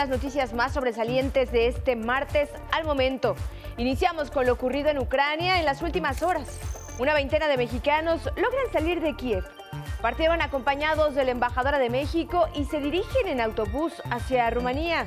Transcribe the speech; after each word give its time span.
Las 0.00 0.08
noticias 0.08 0.54
más 0.54 0.72
sobresalientes 0.72 1.52
de 1.52 1.66
este 1.66 1.94
martes 1.94 2.48
al 2.72 2.86
momento. 2.86 3.36
Iniciamos 3.76 4.30
con 4.30 4.46
lo 4.46 4.54
ocurrido 4.54 4.88
en 4.88 4.98
Ucrania 4.98 5.58
en 5.58 5.66
las 5.66 5.82
últimas 5.82 6.22
horas. 6.22 6.58
Una 6.98 7.12
veintena 7.12 7.48
de 7.48 7.58
mexicanos 7.58 8.24
logran 8.34 8.72
salir 8.72 9.02
de 9.02 9.14
Kiev. 9.14 9.44
Partieron 10.00 10.40
acompañados 10.40 11.14
de 11.14 11.26
la 11.26 11.32
embajadora 11.32 11.78
de 11.78 11.90
México 11.90 12.48
y 12.54 12.64
se 12.64 12.80
dirigen 12.80 13.28
en 13.28 13.42
autobús 13.42 13.92
hacia 14.10 14.48
Rumanía. 14.48 15.06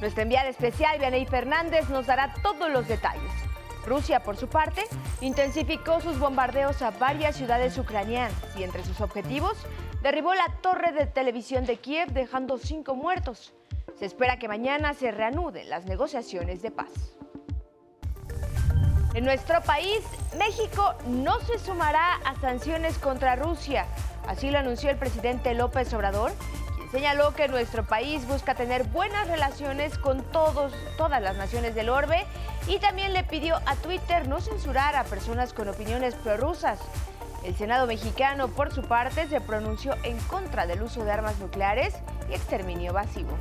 Nuestra 0.00 0.22
enviada 0.22 0.50
especial, 0.50 1.00
Vianey 1.00 1.26
Fernández, 1.26 1.88
nos 1.88 2.06
dará 2.06 2.32
todos 2.40 2.70
los 2.70 2.86
detalles. 2.86 3.32
Rusia, 3.86 4.22
por 4.22 4.36
su 4.36 4.46
parte, 4.46 4.84
intensificó 5.20 6.00
sus 6.00 6.16
bombardeos 6.20 6.80
a 6.82 6.92
varias 6.92 7.34
ciudades 7.34 7.76
ucranianas 7.76 8.34
y 8.56 8.62
entre 8.62 8.84
sus 8.84 9.00
objetivos 9.00 9.56
derribó 10.00 10.32
la 10.32 10.46
torre 10.62 10.92
de 10.92 11.06
televisión 11.06 11.66
de 11.66 11.78
Kiev 11.78 12.12
dejando 12.12 12.56
cinco 12.56 12.94
muertos. 12.94 13.52
Se 13.98 14.06
espera 14.06 14.38
que 14.38 14.46
mañana 14.46 14.94
se 14.94 15.10
reanuden 15.10 15.68
las 15.68 15.86
negociaciones 15.86 16.62
de 16.62 16.70
paz. 16.70 17.16
En 19.14 19.24
nuestro 19.24 19.60
país, 19.62 20.04
México 20.38 20.94
no 21.08 21.40
se 21.40 21.58
sumará 21.58 22.14
a 22.24 22.38
sanciones 22.40 22.96
contra 22.98 23.34
Rusia. 23.34 23.86
Así 24.28 24.52
lo 24.52 24.58
anunció 24.58 24.90
el 24.90 24.98
presidente 24.98 25.52
López 25.54 25.92
Obrador, 25.94 26.30
quien 26.76 26.90
señaló 26.92 27.34
que 27.34 27.48
nuestro 27.48 27.84
país 27.86 28.24
busca 28.28 28.54
tener 28.54 28.84
buenas 28.84 29.26
relaciones 29.26 29.98
con 29.98 30.22
todos, 30.30 30.72
todas 30.96 31.20
las 31.20 31.36
naciones 31.36 31.74
del 31.74 31.88
orbe 31.88 32.24
y 32.68 32.78
también 32.78 33.12
le 33.12 33.24
pidió 33.24 33.56
a 33.66 33.74
Twitter 33.74 34.28
no 34.28 34.40
censurar 34.40 34.94
a 34.94 35.02
personas 35.02 35.52
con 35.52 35.68
opiniones 35.68 36.14
prorrusas. 36.14 36.78
El 37.42 37.56
Senado 37.56 37.88
mexicano, 37.88 38.46
por 38.46 38.72
su 38.72 38.82
parte, 38.82 39.26
se 39.26 39.40
pronunció 39.40 39.96
en 40.04 40.18
contra 40.20 40.68
del 40.68 40.82
uso 40.82 41.04
de 41.04 41.10
armas 41.10 41.38
nucleares 41.40 41.94
y 42.30 42.34
exterminio 42.34 42.92
masivo. 42.92 43.36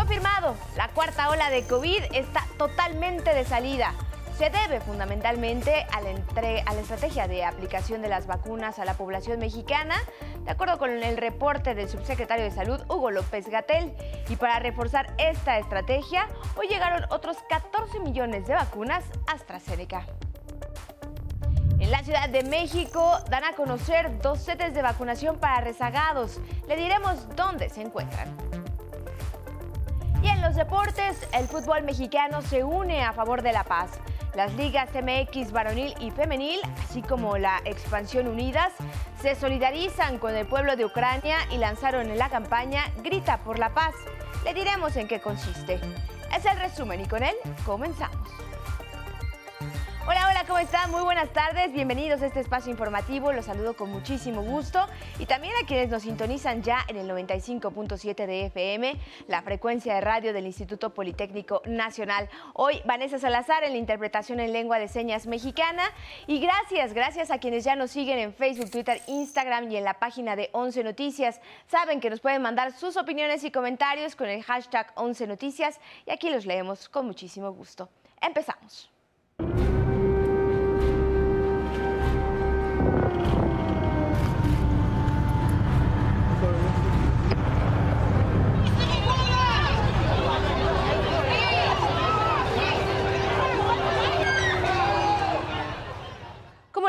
Confirmado, 0.00 0.56
la 0.78 0.88
cuarta 0.88 1.28
ola 1.28 1.50
de 1.50 1.62
COVID 1.64 2.04
está 2.14 2.46
totalmente 2.56 3.34
de 3.34 3.44
salida. 3.44 3.92
Se 4.38 4.48
debe 4.48 4.80
fundamentalmente 4.80 5.86
a 5.92 6.00
la, 6.00 6.80
estrategia 6.80 7.28
de 7.28 7.44
aplicación 7.44 8.00
de 8.00 8.08
las 8.08 8.26
vacunas 8.26 8.78
a 8.78 8.86
la 8.86 8.94
población 8.94 9.38
mexicana, 9.40 9.96
de 10.44 10.52
acuerdo 10.52 10.78
con 10.78 10.90
el 10.90 11.18
reporte 11.18 11.74
del 11.74 11.90
subsecretario 11.90 12.46
de 12.46 12.50
Salud, 12.50 12.80
Hugo 12.88 13.10
López 13.10 13.50
Gatel. 13.50 13.94
Y 14.30 14.36
para 14.36 14.58
reforzar 14.58 15.14
esta 15.18 15.58
estrategia, 15.58 16.26
hoy 16.56 16.68
llegaron 16.68 17.04
otros 17.10 17.36
14 17.50 18.00
millones 18.00 18.46
de 18.46 18.54
vacunas 18.54 19.04
AstraZeneca. 19.26 20.06
En 21.78 21.90
la 21.90 22.02
Ciudad 22.02 22.30
de 22.30 22.42
México 22.42 23.18
dan 23.28 23.44
a 23.44 23.52
conocer 23.52 24.18
dos 24.22 24.38
setes 24.38 24.72
de 24.72 24.80
vacunación 24.80 25.38
para 25.38 25.60
rezagados. 25.60 26.40
Le 26.68 26.76
diremos 26.76 27.36
dónde 27.36 27.68
se 27.68 27.82
encuentran. 27.82 28.49
Y 30.22 30.28
en 30.28 30.42
los 30.42 30.54
deportes, 30.54 31.26
el 31.32 31.46
fútbol 31.46 31.82
mexicano 31.82 32.42
se 32.42 32.62
une 32.62 33.02
a 33.02 33.12
favor 33.12 33.42
de 33.42 33.52
la 33.52 33.64
paz. 33.64 33.90
Las 34.34 34.52
ligas 34.54 34.90
MX 34.94 35.50
varonil 35.50 35.94
y 35.98 36.10
femenil, 36.10 36.60
así 36.84 37.02
como 37.02 37.38
la 37.38 37.60
Expansión 37.64 38.28
Unidas, 38.28 38.72
se 39.20 39.34
solidarizan 39.34 40.18
con 40.18 40.36
el 40.36 40.46
pueblo 40.46 40.76
de 40.76 40.84
Ucrania 40.84 41.38
y 41.50 41.56
lanzaron 41.56 42.16
la 42.18 42.28
campaña 42.28 42.84
Grita 43.02 43.38
por 43.38 43.58
la 43.58 43.70
paz. 43.70 43.94
Le 44.44 44.54
diremos 44.54 44.96
en 44.96 45.08
qué 45.08 45.20
consiste. 45.20 45.80
Es 46.36 46.44
el 46.44 46.58
resumen 46.58 47.00
y 47.00 47.06
con 47.06 47.22
él 47.22 47.34
comenzamos. 47.64 48.49
Hola, 50.06 50.28
hola, 50.30 50.44
¿cómo 50.46 50.58
están? 50.58 50.90
Muy 50.90 51.02
buenas 51.02 51.30
tardes, 51.30 51.72
bienvenidos 51.72 52.22
a 52.22 52.26
este 52.26 52.40
espacio 52.40 52.70
informativo, 52.70 53.32
los 53.32 53.44
saludo 53.44 53.76
con 53.76 53.92
muchísimo 53.92 54.42
gusto 54.42 54.86
y 55.18 55.26
también 55.26 55.52
a 55.62 55.66
quienes 55.66 55.90
nos 55.90 56.02
sintonizan 56.02 56.62
ya 56.62 56.78
en 56.88 56.96
el 56.96 57.08
95.7 57.08 58.26
de 58.26 58.46
FM, 58.46 58.96
la 59.28 59.42
frecuencia 59.42 59.94
de 59.94 60.00
radio 60.00 60.32
del 60.32 60.46
Instituto 60.46 60.94
Politécnico 60.94 61.60
Nacional. 61.66 62.30
Hoy 62.54 62.80
Vanessa 62.86 63.18
Salazar 63.18 63.62
en 63.62 63.72
la 63.72 63.78
interpretación 63.78 64.40
en 64.40 64.54
lengua 64.54 64.78
de 64.78 64.88
señas 64.88 65.26
mexicana 65.26 65.82
y 66.26 66.40
gracias, 66.40 66.94
gracias 66.94 67.30
a 67.30 67.38
quienes 67.38 67.64
ya 67.64 67.76
nos 67.76 67.90
siguen 67.90 68.18
en 68.18 68.32
Facebook, 68.32 68.70
Twitter, 68.70 69.02
Instagram 69.06 69.70
y 69.70 69.76
en 69.76 69.84
la 69.84 69.98
página 69.98 70.34
de 70.34 70.48
11 70.52 70.82
Noticias. 70.82 71.42
Saben 71.66 72.00
que 72.00 72.08
nos 72.08 72.20
pueden 72.20 72.40
mandar 72.40 72.72
sus 72.72 72.96
opiniones 72.96 73.44
y 73.44 73.50
comentarios 73.50 74.16
con 74.16 74.30
el 74.30 74.42
hashtag 74.42 74.92
11 74.94 75.26
Noticias 75.26 75.78
y 76.06 76.10
aquí 76.10 76.30
los 76.30 76.46
leemos 76.46 76.88
con 76.88 77.04
muchísimo 77.04 77.52
gusto. 77.52 77.90
Empezamos. 78.22 78.90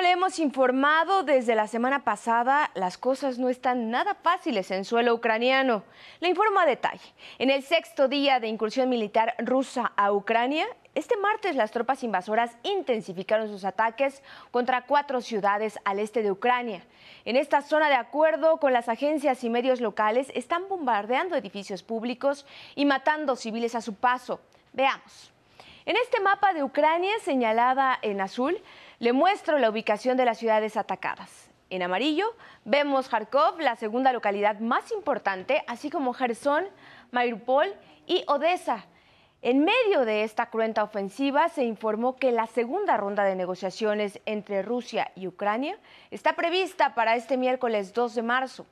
Le 0.01 0.09
hemos 0.09 0.39
informado 0.39 1.21
desde 1.21 1.53
la 1.53 1.67
semana 1.67 2.03
pasada, 2.03 2.71
las 2.73 2.97
cosas 2.97 3.37
no 3.37 3.49
están 3.49 3.91
nada 3.91 4.15
fáciles 4.15 4.71
en 4.71 4.83
suelo 4.83 5.13
ucraniano. 5.13 5.83
Le 6.19 6.29
informo 6.29 6.59
a 6.59 6.65
detalle. 6.65 7.13
En 7.37 7.51
el 7.51 7.61
sexto 7.61 8.07
día 8.07 8.39
de 8.39 8.47
incursión 8.47 8.89
militar 8.89 9.35
rusa 9.37 9.93
a 9.95 10.11
Ucrania, 10.11 10.65
este 10.95 11.17
martes 11.17 11.55
las 11.55 11.69
tropas 11.69 12.03
invasoras 12.03 12.57
intensificaron 12.63 13.47
sus 13.47 13.63
ataques 13.63 14.23
contra 14.49 14.87
cuatro 14.87 15.21
ciudades 15.21 15.77
al 15.85 15.99
este 15.99 16.23
de 16.23 16.31
Ucrania. 16.31 16.83
En 17.23 17.35
esta 17.35 17.61
zona, 17.61 17.87
de 17.87 17.95
acuerdo 17.95 18.57
con 18.57 18.73
las 18.73 18.89
agencias 18.89 19.43
y 19.43 19.51
medios 19.51 19.81
locales, 19.81 20.31
están 20.33 20.67
bombardeando 20.67 21.35
edificios 21.35 21.83
públicos 21.83 22.47
y 22.73 22.85
matando 22.85 23.35
civiles 23.35 23.75
a 23.75 23.81
su 23.81 23.93
paso. 23.93 24.41
Veamos. 24.73 25.31
En 25.85 25.95
este 25.95 26.19
mapa 26.21 26.53
de 26.53 26.63
Ucrania, 26.63 27.13
señalada 27.23 27.97
en 28.03 28.21
azul, 28.21 28.61
le 29.01 29.13
muestro 29.13 29.57
la 29.57 29.71
ubicación 29.71 30.15
de 30.15 30.25
las 30.25 30.37
ciudades 30.37 30.77
atacadas. 30.77 31.49
En 31.71 31.81
amarillo 31.81 32.35
vemos 32.65 33.09
Kharkov, 33.09 33.59
la 33.59 33.75
segunda 33.75 34.13
localidad 34.13 34.59
más 34.59 34.91
importante, 34.91 35.63
así 35.65 35.89
como 35.89 36.13
Gerson, 36.13 36.65
Mariupol 37.09 37.73
y 38.05 38.23
Odessa. 38.27 38.85
En 39.41 39.65
medio 39.65 40.05
de 40.05 40.23
esta 40.23 40.51
cruenta 40.51 40.83
ofensiva 40.83 41.49
se 41.49 41.63
informó 41.63 42.15
que 42.15 42.31
la 42.31 42.45
segunda 42.45 42.95
ronda 42.95 43.23
de 43.23 43.35
negociaciones 43.35 44.21
entre 44.27 44.61
Rusia 44.61 45.11
y 45.15 45.25
Ucrania 45.25 45.79
está 46.11 46.33
prevista 46.33 46.93
para 46.93 47.15
este 47.15 47.37
miércoles 47.37 47.95
2 47.95 48.13
de 48.13 48.21
marzo. 48.21 48.67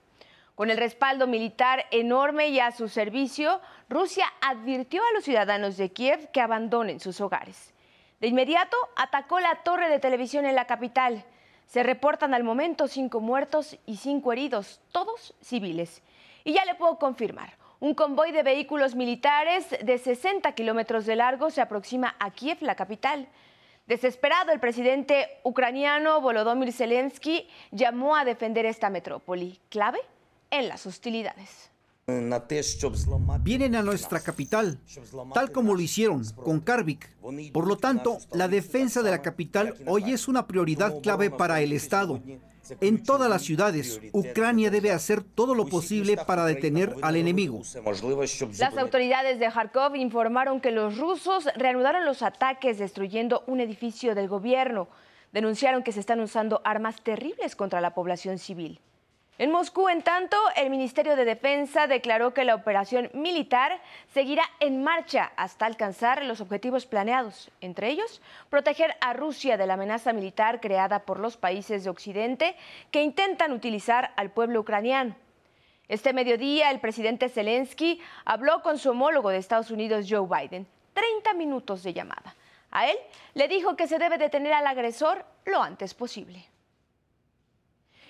Con 0.53 0.69
el 0.69 0.77
respaldo 0.77 1.25
militar 1.25 1.85
enorme 1.89 2.49
y 2.49 2.59
a 2.59 2.69
su 2.69 2.87
servicio, 2.87 3.61
Rusia 3.89 4.27
advirtió 4.41 5.01
a 5.01 5.13
los 5.15 5.23
ciudadanos 5.23 5.75
de 5.77 5.91
Kiev 5.91 6.29
que 6.29 6.41
abandonen 6.41 6.99
sus 6.99 7.19
hogares. 7.19 7.73
De 8.19 8.27
inmediato 8.27 8.75
atacó 8.95 9.39
la 9.39 9.55
torre 9.63 9.89
de 9.89 9.99
televisión 9.99 10.45
en 10.45 10.55
la 10.55 10.65
capital. 10.65 11.23
Se 11.67 11.83
reportan 11.83 12.33
al 12.33 12.43
momento 12.43 12.87
cinco 12.87 13.21
muertos 13.21 13.77
y 13.85 13.97
cinco 13.97 14.33
heridos, 14.33 14.81
todos 14.91 15.35
civiles. 15.41 16.01
Y 16.43 16.53
ya 16.53 16.65
le 16.65 16.75
puedo 16.75 16.97
confirmar, 16.97 17.53
un 17.79 17.93
convoy 17.93 18.31
de 18.31 18.43
vehículos 18.43 18.95
militares 18.95 19.69
de 19.81 19.97
60 19.97 20.51
kilómetros 20.51 21.05
de 21.05 21.15
largo 21.15 21.49
se 21.49 21.61
aproxima 21.61 22.15
a 22.19 22.31
Kiev, 22.31 22.57
la 22.61 22.75
capital. 22.75 23.29
Desesperado, 23.87 24.51
el 24.51 24.59
presidente 24.59 25.39
ucraniano 25.43 26.19
Volodymyr 26.19 26.73
Zelensky 26.73 27.47
llamó 27.71 28.17
a 28.17 28.25
defender 28.25 28.65
esta 28.65 28.89
metrópoli, 28.89 29.59
clave 29.69 29.99
en 30.51 30.67
las 30.67 30.85
hostilidades. 30.85 31.71
Vienen 33.41 33.75
a 33.75 33.83
nuestra 33.83 34.19
capital, 34.19 34.79
tal 35.33 35.51
como 35.51 35.73
lo 35.73 35.81
hicieron 35.81 36.23
con 36.35 36.59
Karvik. 36.59 37.09
Por 37.53 37.67
lo 37.67 37.77
tanto, 37.77 38.17
la 38.33 38.47
defensa 38.47 39.01
de 39.01 39.11
la 39.11 39.21
capital 39.21 39.75
hoy 39.85 40.11
es 40.11 40.27
una 40.27 40.47
prioridad 40.47 41.01
clave 41.01 41.29
para 41.29 41.61
el 41.61 41.73
Estado. 41.73 42.21
En 42.81 43.03
todas 43.03 43.29
las 43.29 43.41
ciudades, 43.41 43.99
Ucrania 44.11 44.69
debe 44.69 44.91
hacer 44.91 45.23
todo 45.23 45.55
lo 45.55 45.65
posible 45.65 46.17
para 46.17 46.45
detener 46.45 46.95
al 47.01 47.15
enemigo. 47.15 47.61
Las 48.59 48.77
autoridades 48.77 49.39
de 49.39 49.49
Kharkov 49.49 49.95
informaron 49.95 50.61
que 50.61 50.71
los 50.71 50.97
rusos 50.97 51.47
reanudaron 51.55 52.05
los 52.05 52.21
ataques 52.21 52.77
destruyendo 52.77 53.43
un 53.47 53.59
edificio 53.59 54.13
del 54.13 54.27
gobierno. 54.27 54.87
Denunciaron 55.31 55.83
que 55.83 55.91
se 55.91 55.99
están 55.99 56.19
usando 56.19 56.61
armas 56.63 57.01
terribles 57.01 57.55
contra 57.55 57.81
la 57.81 57.93
población 57.93 58.37
civil. 58.39 58.79
En 59.39 59.51
Moscú, 59.51 59.87
en 59.87 60.01
tanto, 60.01 60.35
el 60.57 60.69
Ministerio 60.69 61.15
de 61.15 61.23
Defensa 61.23 61.87
declaró 61.87 62.33
que 62.33 62.43
la 62.43 62.55
operación 62.55 63.09
militar 63.13 63.79
seguirá 64.13 64.43
en 64.59 64.83
marcha 64.83 65.31
hasta 65.37 65.65
alcanzar 65.65 66.25
los 66.25 66.41
objetivos 66.41 66.85
planeados, 66.85 67.49
entre 67.61 67.87
ellos 67.87 68.21
proteger 68.49 68.97
a 68.99 69.13
Rusia 69.13 69.55
de 69.55 69.65
la 69.65 69.75
amenaza 69.75 70.11
militar 70.11 70.59
creada 70.59 71.05
por 71.05 71.21
los 71.21 71.37
países 71.37 71.85
de 71.85 71.89
Occidente 71.89 72.57
que 72.91 73.01
intentan 73.01 73.53
utilizar 73.53 74.11
al 74.17 74.29
pueblo 74.29 74.59
ucraniano. 74.59 75.15
Este 75.87 76.11
mediodía, 76.11 76.69
el 76.69 76.81
presidente 76.81 77.29
Zelensky 77.29 78.01
habló 78.25 78.61
con 78.61 78.77
su 78.77 78.89
homólogo 78.89 79.29
de 79.29 79.37
Estados 79.37 79.71
Unidos, 79.71 80.07
Joe 80.09 80.27
Biden, 80.27 80.67
30 80.93 81.33
minutos 81.35 81.81
de 81.83 81.93
llamada. 81.93 82.35
A 82.71 82.89
él 82.89 82.97
le 83.35 83.47
dijo 83.47 83.77
que 83.77 83.87
se 83.87 83.99
debe 83.99 84.17
detener 84.17 84.51
al 84.51 84.67
agresor 84.67 85.23
lo 85.45 85.63
antes 85.63 85.93
posible. 85.93 86.45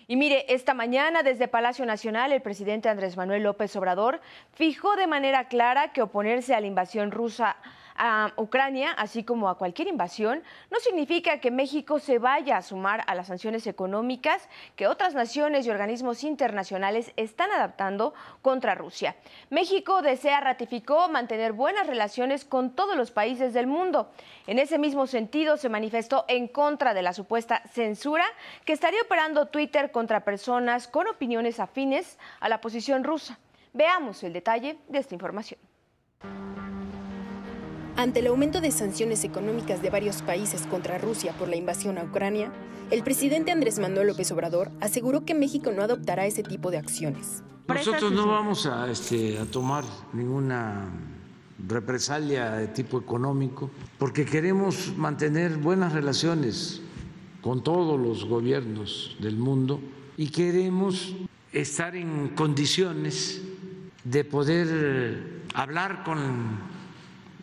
Y 0.09 0.15
mire, 0.15 0.51
esta 0.51 0.73
mañana 0.73 1.21
desde 1.21 1.47
Palacio 1.47 1.85
Nacional 1.85 2.31
el 2.31 2.41
presidente 2.41 2.89
Andrés 2.89 3.15
Manuel 3.15 3.43
López 3.43 3.75
Obrador 3.75 4.21
fijó 4.53 4.95
de 4.95 5.05
manera 5.05 5.47
clara 5.47 5.93
que 5.93 6.01
oponerse 6.01 6.55
a 6.55 6.59
la 6.59 6.65
invasión 6.65 7.11
rusa 7.11 7.57
a 7.95 8.33
Ucrania, 8.37 8.91
así 8.91 9.23
como 9.23 9.49
a 9.49 9.57
cualquier 9.57 9.87
invasión, 9.87 10.43
no 10.71 10.79
significa 10.79 11.39
que 11.39 11.51
México 11.51 11.99
se 11.99 12.19
vaya 12.19 12.57
a 12.57 12.61
sumar 12.61 13.03
a 13.07 13.15
las 13.15 13.27
sanciones 13.27 13.67
económicas 13.67 14.47
que 14.75 14.87
otras 14.87 15.13
naciones 15.13 15.65
y 15.65 15.69
organismos 15.69 16.23
internacionales 16.23 17.11
están 17.15 17.51
adaptando 17.51 18.13
contra 18.41 18.75
Rusia. 18.75 19.15
México 19.49 20.01
desea, 20.01 20.39
ratificó, 20.39 21.09
mantener 21.09 21.53
buenas 21.53 21.87
relaciones 21.87 22.45
con 22.45 22.71
todos 22.71 22.95
los 22.95 23.11
países 23.11 23.53
del 23.53 23.67
mundo. 23.67 24.11
En 24.47 24.59
ese 24.59 24.77
mismo 24.77 25.07
sentido, 25.07 25.57
se 25.57 25.69
manifestó 25.69 26.25
en 26.27 26.47
contra 26.47 26.93
de 26.93 27.01
la 27.01 27.13
supuesta 27.13 27.61
censura 27.71 28.25
que 28.65 28.73
estaría 28.73 29.01
operando 29.01 29.47
Twitter 29.47 29.91
contra 29.91 30.25
personas 30.25 30.87
con 30.87 31.07
opiniones 31.07 31.59
afines 31.59 32.17
a 32.39 32.49
la 32.49 32.61
posición 32.61 33.03
rusa. 33.03 33.39
Veamos 33.73 34.23
el 34.23 34.33
detalle 34.33 34.77
de 34.87 34.99
esta 34.99 35.13
información. 35.13 35.59
Ante 37.99 38.21
el 38.21 38.27
aumento 38.27 38.61
de 38.61 38.71
sanciones 38.71 39.25
económicas 39.25 39.81
de 39.81 39.89
varios 39.89 40.21
países 40.21 40.61
contra 40.67 40.97
Rusia 40.97 41.33
por 41.33 41.49
la 41.49 41.57
invasión 41.57 41.97
a 41.97 42.05
Ucrania, 42.05 42.49
el 42.91 43.03
presidente 43.03 43.51
Andrés 43.51 43.77
Manuel 43.77 44.07
López 44.07 44.31
Obrador 44.31 44.71
aseguró 44.79 45.25
que 45.25 45.33
México 45.33 45.73
no 45.75 45.83
adoptará 45.83 46.25
ese 46.25 46.41
tipo 46.41 46.71
de 46.71 46.77
acciones. 46.77 47.43
Nosotros 47.67 48.13
no 48.13 48.25
vamos 48.27 48.65
a, 48.67 48.89
este, 48.89 49.37
a 49.37 49.43
tomar 49.43 49.83
ninguna 50.13 50.89
represalia 51.67 52.51
de 52.51 52.69
tipo 52.69 52.99
económico 52.99 53.69
porque 53.97 54.23
queremos 54.23 54.95
mantener 54.95 55.57
buenas 55.57 55.91
relaciones 55.91 56.81
con 57.41 57.65
todos 57.65 57.99
los 57.99 58.23
gobiernos 58.23 59.17
del 59.19 59.35
mundo 59.35 59.81
y 60.15 60.29
queremos 60.29 61.15
estar 61.51 61.97
en 61.97 62.29
condiciones 62.29 63.41
de 64.05 64.23
poder 64.23 65.41
hablar 65.53 66.05
con 66.05 66.78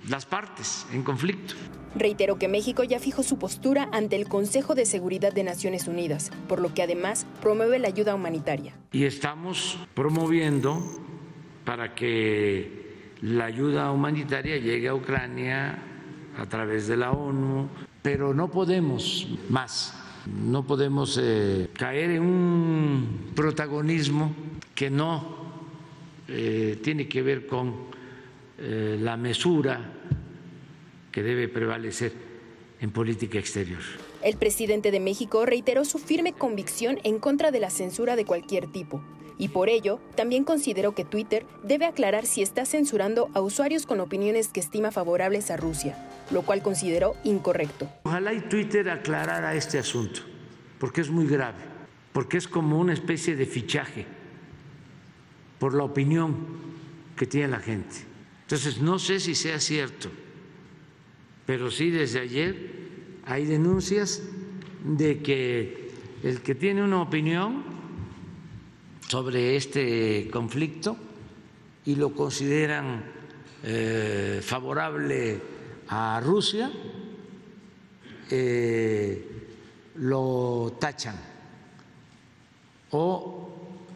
las 0.09 0.27
partes 0.27 0.87
en 0.93 1.03
conflicto. 1.03 1.55
Reiteró 1.95 2.39
que 2.39 2.49
México 2.49 2.85
ya 2.85 2.99
fijó 2.99 3.23
su 3.23 3.39
postura 3.39 3.89
ante 3.93 4.17
el 4.17 4.29
Consejo 4.29 4.75
de 4.75 4.85
Seguridad 4.85 5.33
de 5.33 5.45
Naciones 5.45 5.89
Unidas, 5.89 6.31
por 6.49 6.61
lo 6.61 6.75
que 6.75 6.83
además 6.83 7.27
promueve 7.41 7.79
la 7.79 7.89
ayuda 7.89 8.15
humanitaria. 8.15 8.75
Y 8.93 9.05
estamos 9.05 9.79
promoviendo 9.95 10.83
para 11.65 11.95
que 11.95 13.15
la 13.23 13.47
ayuda 13.47 13.91
humanitaria 13.93 14.59
llegue 14.59 14.89
a 14.89 14.95
Ucrania 14.95 15.79
a 16.39 16.47
través 16.47 16.87
de 16.87 16.99
la 16.99 17.13
ONU, 17.13 17.69
pero 18.03 18.35
no 18.35 18.51
podemos 18.51 19.27
más, 19.49 19.95
no 20.27 20.67
podemos 20.67 21.19
eh, 21.21 21.71
caer 21.73 22.11
en 22.11 22.23
un 22.23 23.33
protagonismo 23.35 24.35
que 24.75 24.91
no 24.91 25.37
eh, 26.29 26.79
tiene 26.83 27.09
que 27.09 27.23
ver 27.23 27.47
con 27.47 27.96
eh, 28.59 28.99
la 29.01 29.17
mesura 29.17 29.81
que 31.13 31.23
debe 31.23 31.49
prevalecer 31.49 32.13
en 32.81 32.91
política 32.91 33.39
exterior. 33.39 33.81
El 34.23 34.37
presidente 34.37 34.91
de 34.91 35.01
México 35.01 35.47
reiteró 35.47 35.85
su 35.85 35.99
firme 35.99 36.33
convicción 36.33 36.99
en 37.05 37.19
contra 37.19 37.51
de 37.51 37.61
la 37.61 37.71
censura 37.71 38.17
de 38.17 38.25
cualquier 38.25 38.67
tipo 38.67 39.03
y 39.39 39.49
por 39.49 39.69
ello 39.69 40.01
también 40.15 40.45
consideró 40.45 40.95
que 40.95 41.05
Twitter 41.05 41.47
debe 41.63 41.85
aclarar 41.87 42.27
si 42.27 42.43
está 42.43 42.65
censurando 42.65 43.29
a 43.35 43.41
usuarios 43.41 43.87
con 43.87 44.01
opiniones 44.01 44.49
que 44.49 44.61
estima 44.61 44.91
favorables 44.91 45.51
a 45.51 45.57
Rusia, 45.57 45.97
lo 46.31 46.43
cual 46.43 46.63
consideró 46.63 47.15
incorrecto. 47.25 47.89
Ojalá 48.05 48.33
y 48.33 48.41
Twitter 48.41 48.89
aclarara 48.89 49.55
este 49.55 49.79
asunto, 49.79 50.21
porque 50.79 51.03
es 51.03 51.11
muy 51.11 51.27
grave, 51.27 51.59
porque 52.13 52.39
es 52.39 52.49
como 52.49 52.79
una 52.79 52.95
especie 52.95 53.37
de 53.37 53.47
fichaje 53.47 54.07
por 55.59 55.75
la 55.75 55.85
opinión 55.85 56.37
que 57.17 57.27
tiene 57.27 57.49
la 57.49 57.61
gente. 57.61 58.16
Entonces, 58.47 58.81
no 58.81 58.99
sé 58.99 59.21
si 59.21 59.35
sea 59.35 59.61
cierto 59.61 60.11
pero 61.47 61.71
sí 61.71 61.91
desde 61.91 62.21
ayer 62.21 62.57
hay 63.25 63.45
denuncias 63.47 64.21
de 64.85 65.23
que 65.23 65.91
el 66.23 66.43
que 66.43 66.57
tiene 66.57 66.83
una 66.83 67.01
opinión 67.01 67.63
sobre 69.09 69.57
este 69.57 70.29
conflicto 70.33 70.97
y 71.85 71.95
lo 71.95 72.13
consideran 72.13 73.05
eh, 73.63 74.41
favorable 74.43 75.41
a 75.89 76.21
Rusia, 76.21 76.71
eh, 78.29 79.25
lo 79.95 80.77
tachan 80.81 81.17
o 82.91 83.53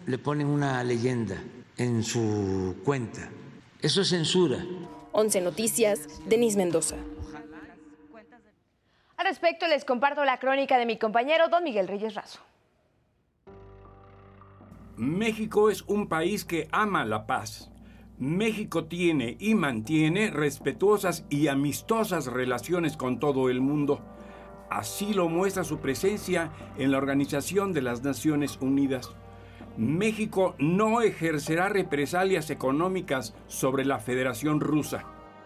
le 0.06 0.18
ponen 0.18 0.46
una 0.46 0.84
leyenda 0.84 1.42
en 1.76 2.04
su 2.04 2.76
cuenta. 2.84 3.28
Eso 3.82 4.02
es 4.02 4.08
censura. 4.08 4.64
11 5.12 5.40
Noticias, 5.40 6.20
Denis 6.26 6.56
Mendoza. 6.56 6.96
Al 9.16 9.26
respecto, 9.26 9.66
les 9.66 9.84
comparto 9.84 10.24
la 10.24 10.38
crónica 10.38 10.78
de 10.78 10.86
mi 10.86 10.98
compañero 10.98 11.48
don 11.48 11.64
Miguel 11.64 11.88
Reyes 11.88 12.14
Razo. 12.14 12.40
México 14.96 15.70
es 15.70 15.82
un 15.82 16.08
país 16.08 16.44
que 16.44 16.68
ama 16.72 17.06
la 17.06 17.26
paz. 17.26 17.70
México 18.18 18.84
tiene 18.84 19.38
y 19.40 19.54
mantiene 19.54 20.30
respetuosas 20.30 21.24
y 21.30 21.48
amistosas 21.48 22.26
relaciones 22.26 22.98
con 22.98 23.18
todo 23.18 23.48
el 23.48 23.62
mundo. 23.62 24.00
Así 24.68 25.14
lo 25.14 25.30
muestra 25.30 25.64
su 25.64 25.78
presencia 25.80 26.52
en 26.76 26.90
la 26.90 26.98
Organización 26.98 27.72
de 27.72 27.80
las 27.80 28.02
Naciones 28.02 28.58
Unidas. 28.60 29.10
México 29.76 30.54
no 30.58 31.00
ejercerá 31.00 31.68
represalias 31.68 32.50
económicas 32.50 33.34
sobre 33.46 33.84
la 33.84 33.98
Federación 33.98 34.60
Rusa. 34.60 35.04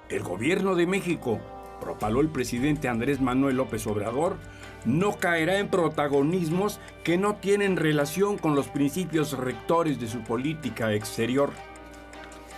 El 0.09 0.23
gobierno 0.23 0.75
de 0.75 0.87
México 0.87 1.41
propaló 1.81 2.21
el 2.21 2.31
presidente 2.31 2.89
Andrés 2.89 3.21
Manuel 3.21 3.57
López 3.57 3.87
Obrador, 3.87 4.37
no 4.87 5.19
caerá 5.19 5.59
en 5.59 5.69
protagonismos 5.69 6.81
que 7.03 7.19
no 7.19 7.37
tienen 7.37 7.77
relación 7.77 8.39
con 8.39 8.55
los 8.55 8.69
principios 8.69 9.37
rectores 9.37 10.01
de 10.01 10.09
su 10.09 10.21
política 10.23 10.93
exterior. 10.95 11.51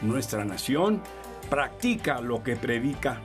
Nuestra 0.00 0.44
nación 0.44 1.02
practica 1.50 2.20
lo 2.20 2.42
que 2.42 2.56
predica, 2.56 3.20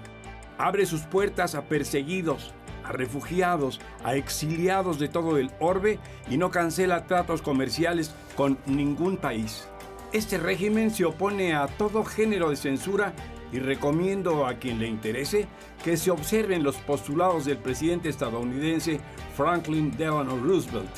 abre 0.57 0.85
sus 0.85 1.01
puertas 1.01 1.55
a 1.55 1.65
perseguidos, 1.65 2.53
a 2.83 2.91
refugiados, 2.91 3.79
a 4.03 4.15
exiliados 4.15 4.99
de 4.99 5.07
todo 5.07 5.37
el 5.37 5.51
orbe 5.59 5.99
y 6.29 6.37
no 6.37 6.51
cancela 6.51 7.05
tratos 7.05 7.41
comerciales 7.41 8.13
con 8.35 8.57
ningún 8.65 9.17
país. 9.17 9.67
Este 10.13 10.37
régimen 10.37 10.91
se 10.91 11.05
opone 11.05 11.53
a 11.53 11.67
todo 11.67 12.03
género 12.03 12.49
de 12.49 12.57
censura 12.57 13.13
y 13.51 13.59
recomiendo 13.59 14.45
a 14.45 14.55
quien 14.55 14.79
le 14.79 14.87
interese 14.87 15.47
que 15.83 15.97
se 15.97 16.11
observen 16.11 16.63
los 16.63 16.75
postulados 16.77 17.45
del 17.45 17.57
presidente 17.57 18.09
estadounidense 18.09 18.99
Franklin 19.35 19.95
Delano 19.95 20.37
Roosevelt. 20.37 20.91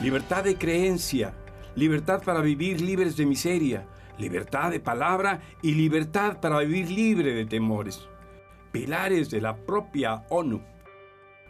Libertad 0.00 0.44
de 0.44 0.56
creencia, 0.56 1.34
libertad 1.74 2.22
para 2.22 2.40
vivir 2.40 2.80
libres 2.80 3.16
de 3.16 3.26
miseria, 3.26 3.86
libertad 4.18 4.70
de 4.70 4.80
palabra 4.80 5.40
y 5.62 5.72
libertad 5.72 6.40
para 6.40 6.58
vivir 6.60 6.90
libre 6.90 7.32
de 7.32 7.46
temores. 7.46 8.08
Pilares 8.72 9.30
de 9.30 9.40
la 9.40 9.56
propia 9.56 10.24
ONU. 10.28 10.60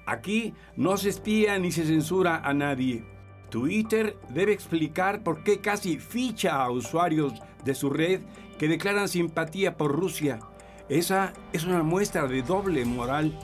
Aquí 0.09 0.55
no 0.75 0.97
se 0.97 1.11
espía 1.11 1.59
ni 1.59 1.71
se 1.71 1.85
censura 1.85 2.41
a 2.43 2.55
nadie. 2.55 3.05
Twitter 3.51 4.17
debe 4.31 4.55
explicar 4.55 5.23
por 5.23 5.45
qué 5.45 5.61
casi 5.61 5.99
ficha 5.99 6.63
a 6.63 6.71
usuarios 6.71 7.35
de 7.63 7.75
su 7.75 7.91
red 7.91 8.23
que 8.59 8.69
declaran 8.69 9.07
simpatía 9.07 9.77
por 9.77 9.93
Rusia. 9.93 10.39
Esa 10.89 11.35
es 11.53 11.65
una 11.65 11.83
muestra 11.83 12.27
de 12.27 12.41
doble 12.41 12.87
moral. 12.87 13.39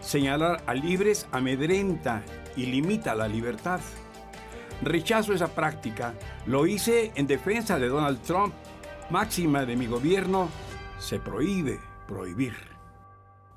Señalar 0.00 0.64
a 0.66 0.74
libres 0.74 1.28
amedrenta 1.30 2.24
y 2.56 2.66
limita 2.66 3.14
la 3.14 3.28
libertad. 3.28 3.78
Rechazo 4.82 5.32
esa 5.32 5.54
práctica. 5.54 6.14
Lo 6.44 6.66
hice 6.66 7.12
en 7.14 7.28
defensa 7.28 7.78
de 7.78 7.86
Donald 7.86 8.20
Trump. 8.22 8.52
Máxima 9.10 9.64
de 9.64 9.76
mi 9.76 9.86
gobierno, 9.86 10.48
se 10.98 11.20
prohíbe 11.20 11.78
prohibir. 12.08 12.69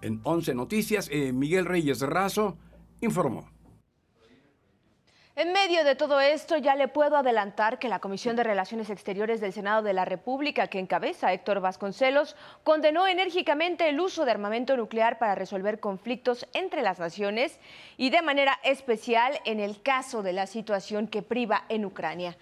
En 0.04 0.20
11 0.26 0.54
Noticias, 0.54 1.08
eh, 1.10 1.32
Miguel 1.32 1.66
Reyes 1.66 2.02
Razo 2.02 2.58
informó. 3.00 3.50
En 5.38 5.54
medio 5.54 5.86
de 5.86 5.96
todo 5.96 6.20
esto, 6.20 6.58
ya 6.58 6.76
le 6.76 6.90
puedo 6.90 7.16
adelantar 7.16 7.80
que 7.80 7.88
la 7.88 8.00
Comisión 8.00 8.36
de 8.36 8.44
Relaciones 8.44 8.90
Exteriores 8.90 9.40
del 9.40 9.54
Senado 9.54 9.82
de 9.82 9.94
la 9.94 10.04
República, 10.04 10.68
que 10.68 10.78
encabeza 10.78 11.32
Héctor 11.32 11.62
Vasconcelos, 11.62 12.36
condenó 12.64 13.08
enérgicamente 13.08 13.88
el 13.88 14.00
uso 14.02 14.26
de 14.26 14.32
armamento 14.32 14.76
nuclear 14.76 15.20
para 15.20 15.36
resolver 15.36 15.80
conflictos 15.80 16.46
entre 16.54 16.82
las 16.82 17.00
naciones 17.00 17.58
y 17.96 18.10
de 18.10 18.22
manera 18.22 18.60
especial 18.64 19.40
en 19.46 19.62
el 19.62 19.82
caso 19.82 20.22
de 20.22 20.34
la 20.34 20.48
situación 20.48 21.08
que 21.08 21.22
priva 21.22 21.64
en 21.70 21.86
Ucrania. 21.86 22.38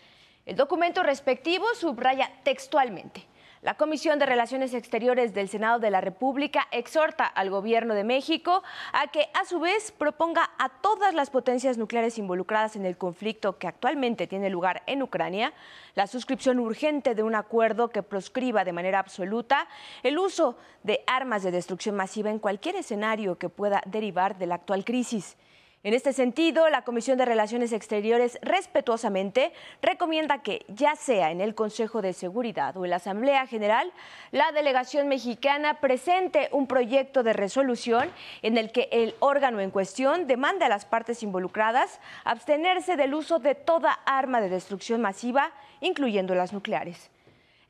El 0.47 0.55
documento 0.55 1.03
respectivo 1.03 1.65
subraya 1.75 2.31
textualmente 2.43 3.30
La 3.61 3.75
Comisión 3.75 4.17
de 4.17 4.25
Relaciones 4.25 4.73
Exteriores 4.73 5.35
del 5.35 5.47
Senado 5.47 5.77
de 5.77 5.91
la 5.91 6.01
República 6.01 6.67
exhorta 6.71 7.27
al 7.27 7.51
Gobierno 7.51 7.93
de 7.93 8.03
México 8.03 8.63
a 8.91 9.11
que 9.11 9.29
a 9.35 9.45
su 9.45 9.59
vez 9.59 9.91
proponga 9.91 10.49
a 10.57 10.69
todas 10.69 11.13
las 11.13 11.29
potencias 11.29 11.77
nucleares 11.77 12.17
involucradas 12.17 12.75
en 12.75 12.87
el 12.87 12.97
conflicto 12.97 13.59
que 13.59 13.67
actualmente 13.67 14.25
tiene 14.25 14.49
lugar 14.49 14.81
en 14.87 15.03
Ucrania 15.03 15.53
la 15.93 16.07
suscripción 16.07 16.57
urgente 16.57 17.13
de 17.13 17.21
un 17.21 17.35
acuerdo 17.35 17.91
que 17.91 18.01
proscriba 18.01 18.65
de 18.65 18.73
manera 18.73 18.97
absoluta 18.97 19.67
el 20.01 20.17
uso 20.17 20.57
de 20.81 21.03
armas 21.05 21.43
de 21.43 21.51
destrucción 21.51 21.95
masiva 21.95 22.31
en 22.31 22.39
cualquier 22.39 22.77
escenario 22.77 23.37
que 23.37 23.49
pueda 23.49 23.83
derivar 23.85 24.39
de 24.39 24.47
la 24.47 24.55
actual 24.55 24.83
crisis. 24.83 25.37
En 25.83 25.95
este 25.95 26.13
sentido, 26.13 26.69
la 26.69 26.83
Comisión 26.83 27.17
de 27.17 27.25
Relaciones 27.25 27.73
Exteriores 27.73 28.37
respetuosamente 28.43 29.51
recomienda 29.81 30.43
que, 30.43 30.63
ya 30.67 30.95
sea 30.95 31.31
en 31.31 31.41
el 31.41 31.55
Consejo 31.55 32.03
de 32.03 32.13
Seguridad 32.13 32.77
o 32.77 32.83
en 32.83 32.91
la 32.91 32.97
Asamblea 32.97 33.47
General, 33.47 33.91
la 34.31 34.51
delegación 34.51 35.07
mexicana 35.07 35.79
presente 35.79 36.49
un 36.51 36.67
proyecto 36.67 37.23
de 37.23 37.33
resolución 37.33 38.11
en 38.43 38.59
el 38.59 38.71
que 38.71 38.89
el 38.91 39.15
órgano 39.21 39.59
en 39.59 39.71
cuestión 39.71 40.27
demande 40.27 40.65
a 40.65 40.69
las 40.69 40.85
partes 40.85 41.23
involucradas 41.23 41.99
abstenerse 42.25 42.95
del 42.95 43.15
uso 43.15 43.39
de 43.39 43.55
toda 43.55 43.91
arma 44.05 44.39
de 44.39 44.49
destrucción 44.49 45.01
masiva, 45.01 45.51
incluyendo 45.79 46.35
las 46.35 46.53
nucleares. 46.53 47.09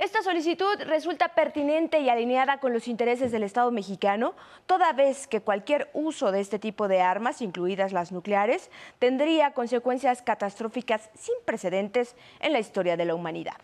Esta 0.01 0.23
solicitud 0.23 0.81
resulta 0.87 1.27
pertinente 1.35 1.99
y 1.99 2.09
alineada 2.09 2.59
con 2.59 2.73
los 2.73 2.87
intereses 2.87 3.31
del 3.31 3.43
Estado 3.43 3.69
mexicano, 3.69 4.33
toda 4.65 4.93
vez 4.93 5.27
que 5.27 5.41
cualquier 5.41 5.91
uso 5.93 6.31
de 6.31 6.39
este 6.39 6.57
tipo 6.57 6.87
de 6.87 7.03
armas, 7.03 7.39
incluidas 7.39 7.93
las 7.93 8.11
nucleares, 8.11 8.71
tendría 8.97 9.53
consecuencias 9.53 10.23
catastróficas 10.23 11.11
sin 11.13 11.35
precedentes 11.45 12.15
en 12.39 12.51
la 12.51 12.57
historia 12.57 12.97
de 12.97 13.05
la 13.05 13.13
humanidad. 13.13 13.57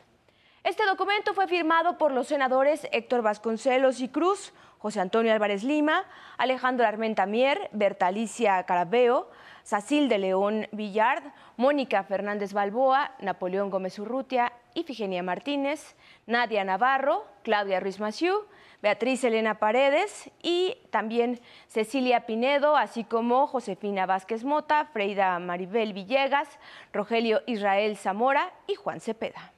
Este 0.64 0.86
documento 0.86 1.34
fue 1.34 1.48
firmado 1.48 1.98
por 1.98 2.12
los 2.12 2.28
senadores 2.28 2.88
Héctor 2.92 3.24
Vasconcelos 3.24 4.00
y 4.00 4.08
Cruz, 4.08 4.54
José 4.78 5.00
Antonio 5.00 5.34
Álvarez 5.34 5.64
Lima, 5.64 6.04
Alejandro 6.38 6.86
Armenta 6.86 7.26
Mier, 7.26 7.68
Bertalicia 7.72 8.62
Carabeo, 8.68 9.28
Sacil 9.64 10.08
de 10.08 10.20
León 10.20 10.68
Villard, 10.72 11.24
Mónica 11.56 12.04
Fernández 12.04 12.54
Balboa, 12.54 13.14
Napoleón 13.20 13.72
Gómez 13.72 13.98
Urrutia, 13.98 14.54
Ifigenia 14.78 15.24
Martínez, 15.24 15.96
Nadia 16.28 16.64
Navarro, 16.64 17.26
Claudia 17.44 17.80
Ruiz 17.80 18.00
Maciú, 18.00 18.46
Beatriz 18.80 19.24
Elena 19.24 19.56
Paredes 19.56 20.30
y 20.44 20.78
también 20.92 21.40
Cecilia 21.68 22.28
Pinedo, 22.28 22.78
así 22.78 23.04
como 23.04 23.48
Josefina 23.48 24.06
Vázquez 24.06 24.44
Mota, 24.44 24.86
Freida 24.94 25.40
Maribel 25.40 25.94
Villegas, 25.94 26.48
Rogelio 26.94 27.42
Israel 27.48 27.98
Zamora 27.98 28.54
y 28.68 28.76
Juan 28.76 29.00
Cepeda. 29.00 29.52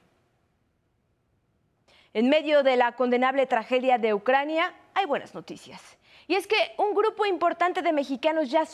En 2.14 2.30
medio 2.30 2.62
de 2.62 2.76
la 2.76 2.92
condenable 2.92 3.46
tragedia 3.46 3.98
de 3.98 4.14
Ucrania, 4.14 4.74
hay 4.94 5.04
buenas 5.04 5.34
noticias. 5.34 5.98
Y 6.30 6.36
es 6.36 6.46
que 6.46 6.54
un 6.76 6.94
grupo 6.94 7.26
importante 7.26 7.82
de 7.82 7.92
mexicanos 7.92 8.52
ya, 8.52 8.64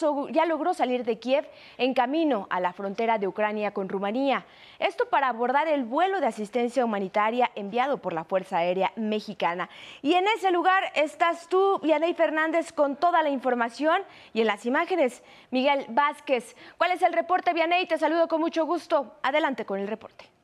logró 0.44 0.74
salir 0.74 1.06
de 1.06 1.18
Kiev 1.18 1.48
en 1.78 1.94
camino 1.94 2.46
a 2.50 2.60
la 2.60 2.74
frontera 2.74 3.16
de 3.16 3.26
Ucrania 3.26 3.70
con 3.70 3.88
Rumanía. 3.88 4.44
Esto 4.78 5.08
para 5.08 5.28
abordar 5.28 5.66
el 5.66 5.84
vuelo 5.84 6.20
de 6.20 6.26
asistencia 6.26 6.84
humanitaria 6.84 7.50
enviado 7.54 7.96
por 7.96 8.12
la 8.12 8.24
Fuerza 8.24 8.58
Aérea 8.58 8.92
Mexicana. 8.96 9.70
Y 10.02 10.12
en 10.12 10.26
ese 10.36 10.50
lugar 10.50 10.84
estás 10.94 11.48
tú, 11.48 11.80
Vianey 11.82 12.12
Fernández, 12.12 12.74
con 12.74 12.94
toda 12.94 13.22
la 13.22 13.30
información 13.30 14.02
y 14.34 14.42
en 14.42 14.48
las 14.48 14.66
imágenes, 14.66 15.22
Miguel 15.50 15.86
Vázquez. 15.88 16.56
¿Cuál 16.76 16.90
es 16.90 17.00
el 17.00 17.14
reporte, 17.14 17.54
Vianey? 17.54 17.86
Te 17.86 17.96
saludo 17.96 18.28
con 18.28 18.42
mucho 18.42 18.66
gusto. 18.66 19.16
Adelante 19.22 19.64
con 19.64 19.80
el 19.80 19.88
reporte. 19.88 20.35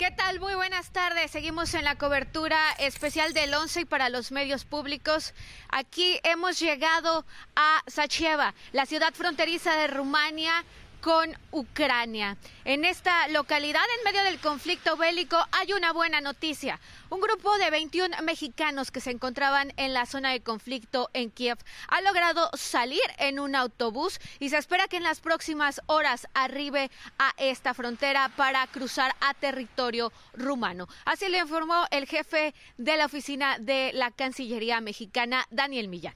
¿Qué 0.00 0.10
tal? 0.10 0.40
Muy 0.40 0.54
buenas 0.54 0.92
tardes. 0.92 1.30
Seguimos 1.30 1.74
en 1.74 1.84
la 1.84 1.96
cobertura 1.96 2.58
especial 2.78 3.34
del 3.34 3.52
11 3.52 3.82
y 3.82 3.84
para 3.84 4.08
los 4.08 4.32
medios 4.32 4.64
públicos. 4.64 5.34
Aquí 5.68 6.18
hemos 6.22 6.58
llegado 6.58 7.26
a 7.54 7.82
Sacheva, 7.86 8.54
la 8.72 8.86
ciudad 8.86 9.12
fronteriza 9.12 9.76
de 9.76 9.88
Rumania 9.88 10.64
con 11.00 11.36
Ucrania. 11.50 12.36
En 12.64 12.84
esta 12.84 13.28
localidad, 13.28 13.82
en 13.98 14.04
medio 14.04 14.22
del 14.24 14.38
conflicto 14.38 14.96
bélico, 14.96 15.36
hay 15.52 15.72
una 15.72 15.92
buena 15.92 16.20
noticia. 16.20 16.78
Un 17.08 17.20
grupo 17.20 17.56
de 17.58 17.70
21 17.70 18.16
mexicanos 18.22 18.90
que 18.90 19.00
se 19.00 19.10
encontraban 19.10 19.72
en 19.76 19.94
la 19.94 20.06
zona 20.06 20.30
de 20.30 20.40
conflicto 20.40 21.10
en 21.12 21.30
Kiev 21.30 21.58
ha 21.88 22.00
logrado 22.02 22.50
salir 22.54 23.00
en 23.18 23.40
un 23.40 23.54
autobús 23.54 24.20
y 24.38 24.50
se 24.50 24.58
espera 24.58 24.88
que 24.88 24.98
en 24.98 25.02
las 25.02 25.20
próximas 25.20 25.80
horas 25.86 26.28
arribe 26.34 26.90
a 27.18 27.34
esta 27.38 27.74
frontera 27.74 28.30
para 28.36 28.66
cruzar 28.66 29.14
a 29.20 29.34
territorio 29.34 30.12
rumano. 30.34 30.88
Así 31.04 31.28
le 31.28 31.38
informó 31.38 31.86
el 31.90 32.06
jefe 32.06 32.54
de 32.76 32.96
la 32.96 33.06
oficina 33.06 33.58
de 33.58 33.90
la 33.94 34.10
Cancillería 34.10 34.80
mexicana, 34.80 35.46
Daniel 35.50 35.88
Millán 35.88 36.14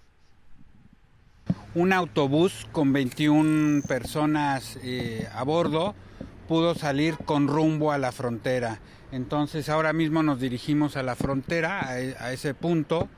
un 1.75 1.93
autobús 1.93 2.67
con 2.71 2.93
21 2.93 3.83
personas 3.83 4.79
eh, 4.83 5.29
a 5.35 5.43
bordo 5.43 5.95
pudo 6.47 6.75
salir 6.75 7.17
con 7.17 7.49
rumbo 7.49 7.91
a 7.91 7.99
la 7.99 8.13
frontera. 8.13 8.79
Entonces 9.11 9.69
ahora 9.69 9.93
mismo 9.93 10.23
nos 10.23 10.41
dirigimos 10.41 10.97
a 10.97 11.03
la 11.03 11.17
frontera, 11.17 11.89
a, 11.89 12.01
e, 12.01 12.15
ese 12.33 12.55
punto, 12.55 13.09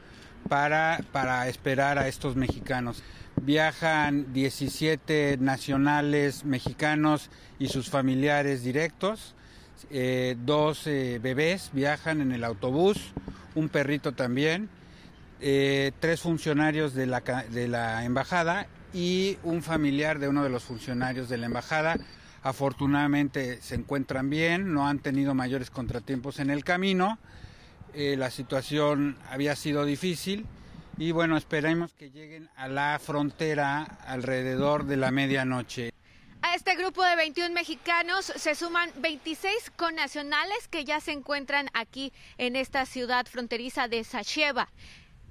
para, 0.48 1.00
para 1.12 1.48
esperar 1.48 1.98
a 1.98 2.08
estos 2.08 2.36
mexicanos. 2.36 3.02
Viajan 3.42 4.32
17 4.32 5.36
nacionales 5.40 6.44
mexicanos 6.44 7.30
y 7.58 7.68
sus 7.68 7.90
familiares 7.90 8.62
directos. 8.62 9.34
Eh, 9.90 10.36
dos 10.44 10.86
eh, 10.86 11.20
bebés 11.22 11.70
viajan 11.72 12.22
en 12.22 12.32
el 12.32 12.44
autobús, 12.44 13.12
un 13.54 13.68
perrito 13.68 14.12
también 14.12 14.70
eh, 15.40 15.92
tres 16.00 16.20
funcionarios 16.20 16.94
de 16.94 17.06
la, 17.06 17.20
de 17.20 17.68
la 17.68 18.04
embajada 18.04 18.66
y 18.94 19.38
un 19.42 19.62
familiar 19.62 20.18
de 20.18 20.28
uno 20.28 20.42
de 20.42 20.48
los 20.48 20.64
funcionarios 20.64 21.28
de 21.28 21.38
la 21.38 21.46
embajada. 21.46 21.96
Afortunadamente 22.42 23.60
se 23.60 23.74
encuentran 23.74 24.30
bien, 24.30 24.72
no 24.72 24.88
han 24.88 25.00
tenido 25.00 25.34
mayores 25.34 25.70
contratiempos 25.70 26.38
en 26.38 26.50
el 26.50 26.64
camino. 26.64 27.18
Eh, 27.92 28.16
la 28.16 28.30
situación 28.30 29.18
había 29.30 29.56
sido 29.56 29.84
difícil 29.84 30.46
y 30.98 31.12
bueno, 31.12 31.36
esperemos 31.36 31.92
que 31.92 32.10
lleguen 32.10 32.48
a 32.56 32.68
la 32.68 32.98
frontera 32.98 33.82
alrededor 34.06 34.84
de 34.84 34.96
la 34.96 35.10
medianoche. 35.10 35.92
A 36.42 36.54
este 36.54 36.76
grupo 36.76 37.02
de 37.02 37.16
21 37.16 37.52
mexicanos 37.54 38.26
se 38.36 38.54
suman 38.54 38.90
26 38.98 39.72
connacionales 39.76 40.68
que 40.68 40.84
ya 40.84 41.00
se 41.00 41.12
encuentran 41.12 41.68
aquí 41.74 42.12
en 42.38 42.56
esta 42.56 42.86
ciudad 42.86 43.26
fronteriza 43.26 43.88
de 43.88 44.04
Sacheva. 44.04 44.68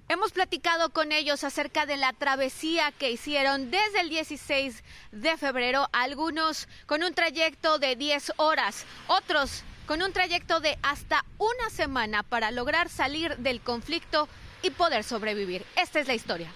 Hemos 0.08 0.32
platicado 0.32 0.92
con 0.92 1.12
ellos 1.12 1.44
acerca 1.44 1.88
de 1.88 1.98
la 1.98 2.14
travesía 2.14 2.92
que 2.92 3.10
hicieron 3.10 3.72
desde 3.72 4.02
el 4.02 4.10
16 4.10 4.84
de 5.12 5.38
febrero, 5.38 5.90
algunos 5.94 6.68
con 6.86 7.04
un 7.04 7.16
trayecto 7.16 7.80
de 7.80 7.96
10 7.96 8.34
horas, 8.38 8.86
otros 9.08 9.64
con 9.88 10.04
un 10.04 10.14
trayecto 10.14 10.60
de 10.60 10.78
hasta 10.84 11.26
una 11.40 11.72
semana 11.72 12.22
para 12.22 12.52
lograr 12.52 12.90
salir 12.90 13.36
del 13.38 13.62
conflicto 13.62 14.28
y 14.62 14.70
poder 14.70 15.04
sobrevivir. 15.04 15.66
Esta 15.76 16.00
es 16.00 16.08
la 16.08 16.14
historia. 16.14 16.52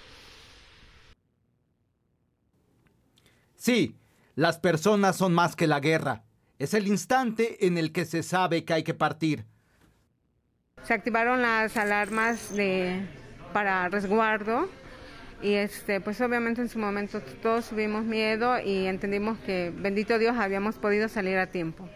Sí, 3.56 3.96
las 4.36 4.58
personas 4.58 5.16
son 5.16 5.34
más 5.34 5.56
que 5.56 5.66
la 5.66 5.80
guerra. 5.80 6.22
Es 6.60 6.72
el 6.72 6.86
instante 6.86 7.66
en 7.66 7.78
el 7.78 7.92
que 7.92 8.04
se 8.04 8.22
sabe 8.22 8.64
que 8.64 8.74
hay 8.74 8.84
que 8.84 8.94
partir. 8.94 9.44
Se 10.84 10.94
activaron 10.94 11.42
las 11.42 11.76
alarmas 11.76 12.54
de 12.54 13.06
para 13.52 13.88
resguardo 13.88 14.68
y 15.42 15.54
este 15.54 16.00
pues 16.00 16.20
obviamente 16.20 16.60
en 16.60 16.68
su 16.68 16.78
momento 16.78 17.20
todos 17.42 17.68
tuvimos 17.68 18.04
miedo 18.04 18.60
y 18.60 18.86
entendimos 18.86 19.38
que 19.38 19.72
bendito 19.74 20.18
Dios 20.18 20.36
habíamos 20.36 20.76
podido 20.76 21.08
salir 21.08 21.38
a 21.38 21.46
tiempo. 21.46 21.88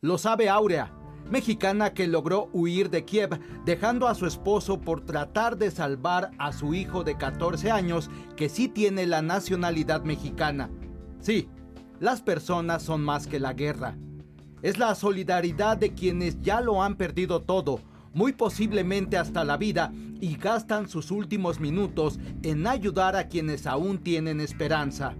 Lo 0.00 0.16
sabe 0.16 0.48
Aurea, 0.48 0.92
mexicana 1.30 1.92
que 1.92 2.06
logró 2.06 2.48
huir 2.52 2.90
de 2.90 3.04
Kiev 3.04 3.38
dejando 3.64 4.06
a 4.06 4.14
su 4.14 4.26
esposo 4.26 4.80
por 4.80 5.04
tratar 5.04 5.56
de 5.56 5.70
salvar 5.70 6.30
a 6.38 6.52
su 6.52 6.74
hijo 6.74 7.04
de 7.04 7.16
14 7.16 7.70
años 7.70 8.10
que 8.36 8.48
sí 8.48 8.68
tiene 8.68 9.06
la 9.06 9.22
nacionalidad 9.22 10.04
mexicana. 10.04 10.70
Sí, 11.20 11.48
las 11.98 12.22
personas 12.22 12.82
son 12.82 13.02
más 13.02 13.26
que 13.26 13.40
la 13.40 13.54
guerra. 13.54 13.96
Es 14.62 14.78
la 14.78 14.94
solidaridad 14.94 15.76
de 15.76 15.94
quienes 15.94 16.40
ya 16.40 16.60
lo 16.60 16.82
han 16.82 16.96
perdido 16.96 17.42
todo 17.42 17.80
muy 18.14 18.32
posiblemente 18.32 19.16
hasta 19.16 19.44
la 19.44 19.56
vida, 19.56 19.92
y 20.20 20.36
gastan 20.36 20.88
sus 20.88 21.10
últimos 21.10 21.60
minutos 21.60 22.18
en 22.42 22.66
ayudar 22.66 23.16
a 23.16 23.28
quienes 23.28 23.66
aún 23.66 23.98
tienen 23.98 24.40
esperanza. 24.40 25.14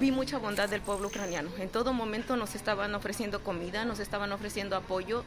Vi 0.00 0.10
mucha 0.10 0.38
bondad 0.38 0.68
del 0.68 0.80
pueblo 0.80 1.08
ucraniano. 1.08 1.50
En 1.58 1.68
todo 1.68 1.92
momento 1.92 2.36
nos 2.36 2.54
estaban 2.54 2.94
ofreciendo 2.94 3.42
comida, 3.42 3.84
nos 3.84 4.00
estaban 4.00 4.32
ofreciendo 4.32 4.76
apoyo. 4.76 5.24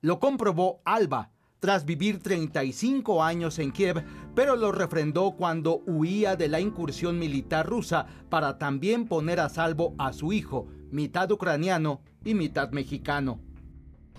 Lo 0.00 0.18
comprobó 0.18 0.80
Alba, 0.84 1.30
tras 1.60 1.84
vivir 1.84 2.22
35 2.22 3.22
años 3.22 3.58
en 3.58 3.70
Kiev, 3.70 4.04
pero 4.34 4.56
lo 4.56 4.72
refrendó 4.72 5.32
cuando 5.32 5.82
huía 5.86 6.34
de 6.34 6.48
la 6.48 6.60
incursión 6.60 7.18
militar 7.18 7.66
rusa 7.66 8.06
para 8.30 8.58
también 8.58 9.06
poner 9.06 9.38
a 9.38 9.48
salvo 9.48 9.94
a 9.98 10.12
su 10.12 10.32
hijo, 10.32 10.66
mitad 10.90 11.30
ucraniano 11.30 12.00
y 12.24 12.34
mitad 12.34 12.70
mexicano 12.70 13.38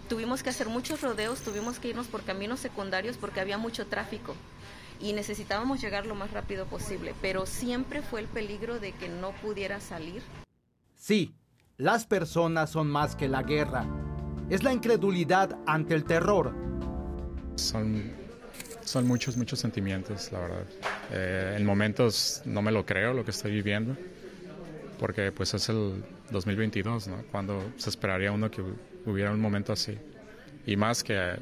tuvimos 0.10 0.44
que 0.44 0.50
hacer 0.50 0.68
muchos 0.68 1.02
rodeos, 1.02 1.42
tuvimos 1.42 1.80
que 1.80 1.90
irnos 1.90 2.08
por 2.08 2.24
caminos 2.24 2.60
secundarios 2.60 3.18
porque 3.18 3.40
había 3.40 3.58
mucho 3.58 3.88
tráfico 3.88 4.36
y 5.00 5.14
necesitábamos 5.14 5.82
llegar 5.82 6.06
lo 6.06 6.16
más 6.16 6.32
rápido 6.32 6.66
posible, 6.66 7.14
pero 7.22 7.46
siempre 7.46 8.02
fue 8.02 8.22
el 8.22 8.28
peligro 8.28 8.80
de 8.80 8.94
que 8.94 9.10
no 9.10 9.32
pudiera 9.42 9.80
salir. 9.80 10.22
Sí, 10.96 11.34
las 11.78 12.06
personas 12.06 12.70
son 12.70 12.90
más 12.90 13.16
que 13.16 13.28
la 13.28 13.44
guerra. 13.44 13.86
Es 14.50 14.64
la 14.64 14.72
incredulidad 14.72 15.58
ante 15.66 15.96
el 15.96 16.06
terror. 16.06 16.54
Son, 17.56 18.14
son 18.84 19.08
muchos, 19.08 19.36
muchos 19.36 19.60
sentimientos, 19.60 20.32
la 20.32 20.40
verdad. 20.40 20.66
Eh, 21.12 21.56
en 21.58 21.66
momentos 21.66 22.42
no 22.46 22.62
me 22.62 22.72
lo 22.72 22.86
creo 22.86 23.14
lo 23.14 23.26
que 23.26 23.32
estoy 23.32 23.52
viviendo, 23.52 23.98
porque 25.00 25.32
pues 25.32 25.54
es 25.54 25.68
el 25.70 26.04
2022, 26.32 27.08
¿no? 27.08 27.24
Cuando 27.32 27.62
se 27.78 27.90
esperaría 27.90 28.32
uno 28.32 28.50
que 28.50 28.64
hubiera 29.06 29.32
un 29.32 29.40
momento 29.40 29.74
así. 29.74 29.98
Y 30.66 30.76
más 30.76 31.04
que 31.04 31.36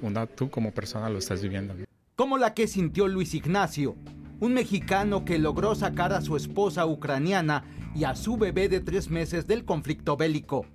una, 0.00 0.26
tú 0.26 0.50
como 0.50 0.72
persona 0.72 1.08
lo 1.08 1.18
estás 1.18 1.42
viviendo. 1.42 1.74
Como 2.16 2.38
la 2.38 2.54
que 2.54 2.66
sintió 2.66 3.08
Luis 3.08 3.34
Ignacio, 3.34 3.96
un 4.40 4.54
mexicano 4.54 5.24
que 5.24 5.38
logró 5.38 5.74
sacar 5.74 6.12
a 6.12 6.20
su 6.20 6.36
esposa 6.36 6.86
ucraniana 6.86 7.64
y 7.94 8.04
a 8.04 8.14
su 8.14 8.36
bebé 8.36 8.68
de 8.68 8.80
tres 8.80 9.10
meses 9.10 9.46
del 9.46 9.64
conflicto 9.64 10.16
bélico. 10.16 10.66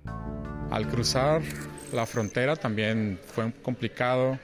Al 0.70 0.88
cruzar 0.88 1.42
la 1.92 2.06
frontera 2.06 2.56
también 2.56 3.18
fue 3.26 3.52
complicado 3.62 4.38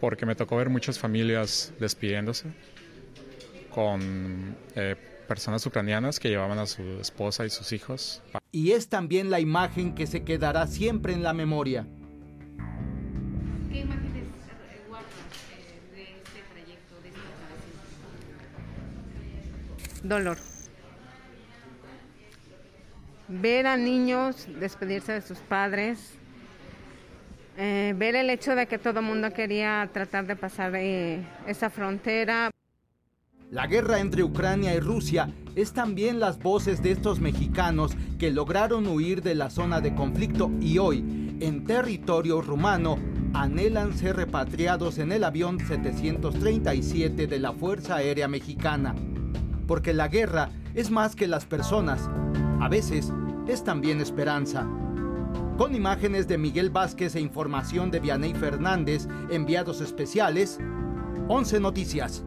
porque 0.00 0.26
me 0.26 0.34
tocó 0.34 0.56
ver 0.56 0.70
muchas 0.70 0.98
familias 0.98 1.72
despidiéndose 1.80 2.48
con 3.70 4.56
eh, 4.74 4.96
personas 5.26 5.64
ucranianas 5.66 6.18
que 6.18 6.28
llevaban 6.28 6.58
a 6.58 6.66
su 6.66 6.82
esposa 7.00 7.44
y 7.44 7.50
sus 7.50 7.72
hijos. 7.72 8.22
Y 8.52 8.72
es 8.72 8.88
también 8.88 9.30
la 9.30 9.40
imagen 9.40 9.94
que 9.94 10.06
se 10.06 10.24
quedará 10.24 10.66
siempre 10.66 11.12
en 11.12 11.22
la 11.22 11.32
memoria. 11.32 11.86
¿Qué 13.70 13.80
imágenes 13.80 14.24
guardas 14.88 15.10
de 15.94 16.02
este 16.02 16.42
trayecto, 16.52 16.94
de 17.02 17.08
esta 17.08 17.26
Dolor. 20.08 20.38
Ver 23.28 23.66
a 23.66 23.76
niños 23.76 24.46
despedirse 24.60 25.12
de 25.12 25.20
sus 25.20 25.38
padres, 25.38 26.12
eh, 27.58 27.94
ver 27.96 28.14
el 28.14 28.30
hecho 28.30 28.54
de 28.54 28.66
que 28.66 28.78
todo 28.78 29.00
el 29.00 29.06
mundo 29.06 29.32
quería 29.32 29.88
tratar 29.92 30.26
de 30.26 30.36
pasar 30.36 30.74
eh, 30.76 31.26
esa 31.46 31.70
frontera. 31.70 32.50
La 33.50 33.68
guerra 33.68 34.00
entre 34.00 34.24
Ucrania 34.24 34.74
y 34.74 34.80
Rusia 34.80 35.32
es 35.54 35.72
también 35.72 36.18
las 36.18 36.40
voces 36.40 36.82
de 36.82 36.90
estos 36.90 37.20
mexicanos 37.20 37.92
que 38.18 38.32
lograron 38.32 38.88
huir 38.88 39.22
de 39.22 39.36
la 39.36 39.50
zona 39.50 39.80
de 39.80 39.94
conflicto 39.94 40.50
y 40.60 40.78
hoy, 40.78 40.98
en 41.38 41.64
territorio 41.64 42.40
rumano, 42.40 42.98
anhelan 43.34 43.96
ser 43.96 44.16
repatriados 44.16 44.98
en 44.98 45.12
el 45.12 45.22
avión 45.22 45.60
737 45.60 47.28
de 47.28 47.38
la 47.38 47.52
Fuerza 47.52 47.96
Aérea 47.96 48.26
Mexicana. 48.26 48.96
Porque 49.68 49.94
la 49.94 50.08
guerra 50.08 50.50
es 50.74 50.90
más 50.90 51.14
que 51.14 51.28
las 51.28 51.46
personas, 51.46 52.10
a 52.60 52.68
veces 52.68 53.12
es 53.46 53.62
también 53.62 54.00
esperanza. 54.00 54.68
Con 55.56 55.76
imágenes 55.76 56.26
de 56.26 56.36
Miguel 56.36 56.70
Vázquez 56.70 57.14
e 57.14 57.20
información 57.20 57.92
de 57.92 58.00
Vianey 58.00 58.34
Fernández, 58.34 59.06
enviados 59.30 59.80
especiales, 59.80 60.58
11 61.28 61.60
Noticias. 61.60 62.24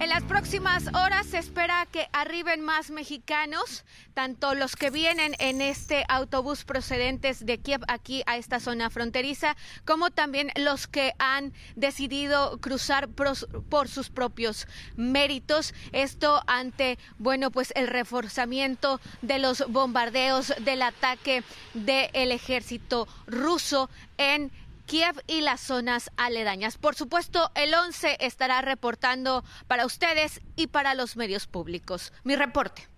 En 0.00 0.08
las 0.10 0.24
próximas 0.24 0.88
horas 0.88 1.26
se 1.26 1.38
espera 1.38 1.86
que 1.90 2.08
arriben 2.12 2.60
más 2.60 2.90
mexicanos, 2.90 3.84
tanto 4.12 4.54
los 4.54 4.76
que 4.76 4.90
vienen 4.90 5.34
en 5.38 5.62
este 5.62 6.04
autobús 6.08 6.64
procedentes 6.64 7.46
de 7.46 7.58
Kiev 7.58 7.80
aquí 7.88 8.22
a 8.26 8.36
esta 8.36 8.60
zona 8.60 8.90
fronteriza, 8.90 9.56
como 9.84 10.10
también 10.10 10.50
los 10.56 10.88
que 10.88 11.14
han 11.18 11.52
decidido 11.76 12.58
cruzar 12.60 13.08
por, 13.08 13.88
sus 13.88 14.10
propios 14.10 14.66
méritos. 14.96 15.72
Esto 15.92 16.42
ante, 16.48 16.98
bueno, 17.18 17.50
pues 17.50 17.72
el 17.76 17.86
reforzamiento 17.86 19.00
de 19.22 19.38
los 19.38 19.64
bombardeos 19.68 20.52
del 20.60 20.82
ataque 20.82 21.44
del 21.72 22.32
ejército 22.32 23.06
ruso 23.26 23.88
en 24.18 24.52
Kiev 24.86 25.22
y 25.26 25.40
las 25.40 25.60
zonas 25.60 26.10
aledañas. 26.16 26.78
Por 26.78 26.94
supuesto, 26.94 27.50
el 27.54 27.74
11 27.74 28.18
estará 28.20 28.60
reportando 28.62 29.44
para 29.66 29.86
ustedes 29.86 30.40
y 30.56 30.68
para 30.68 30.94
los 30.94 31.16
medios 31.16 31.46
públicos. 31.46 32.12
Mi 32.22 32.36
reporte. 32.36 32.88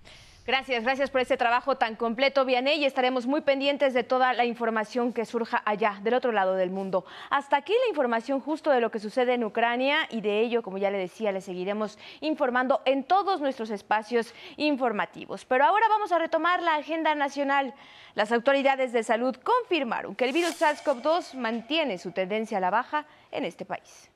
Gracias, 0.47 0.85
gracias 0.85 1.11
por 1.11 1.21
este 1.21 1.37
trabajo 1.37 1.77
tan 1.77 1.97
completo, 1.97 2.45
Vianey, 2.45 2.79
y 2.79 2.85
estaremos 2.85 3.27
muy 3.27 3.41
pendientes 3.41 3.93
de 3.95 4.05
toda 4.05 4.33
la 4.33 4.45
información 4.45 5.13
que 5.13 5.25
surja 5.25 5.61
allá, 5.65 5.99
del 6.05 6.15
otro 6.15 6.31
lado 6.31 6.55
del 6.55 6.71
mundo. 6.71 7.05
Hasta 7.31 7.57
aquí 7.57 7.73
la 7.73 7.89
información 7.89 8.39
justo 8.39 8.71
de 8.71 8.81
lo 8.81 8.93
que 8.93 9.01
sucede 9.01 9.35
en 9.35 9.43
Ucrania 9.43 10.07
y 10.09 10.21
de 10.21 10.39
ello, 10.39 10.63
como 10.63 10.79
ya 10.79 10.93
le 10.93 10.99
decía, 10.99 11.33
le 11.33 11.41
seguiremos 11.41 11.99
informando 12.21 12.81
en 12.85 13.03
todos 13.03 13.41
nuestros 13.41 13.71
espacios 13.71 14.33
informativos. 14.57 15.45
Pero 15.45 15.65
ahora 15.65 15.89
vamos 15.89 16.13
a 16.13 16.19
retomar 16.21 16.63
la 16.63 16.77
agenda 16.77 17.17
nacional. 17.17 17.75
Las 18.15 18.31
autoridades 18.31 18.93
de 18.93 19.03
salud 19.03 19.35
confirmaron 19.35 20.15
que 20.15 20.27
el 20.27 20.33
virus 20.33 20.63
SARS-CoV-2 20.63 21.35
mantiene 21.35 21.99
su 21.99 22.13
tendencia 22.13 22.59
a 22.59 22.61
la 22.61 22.71
baja 22.71 23.05
en 23.33 23.45
este 23.45 23.65
país. 23.65 24.13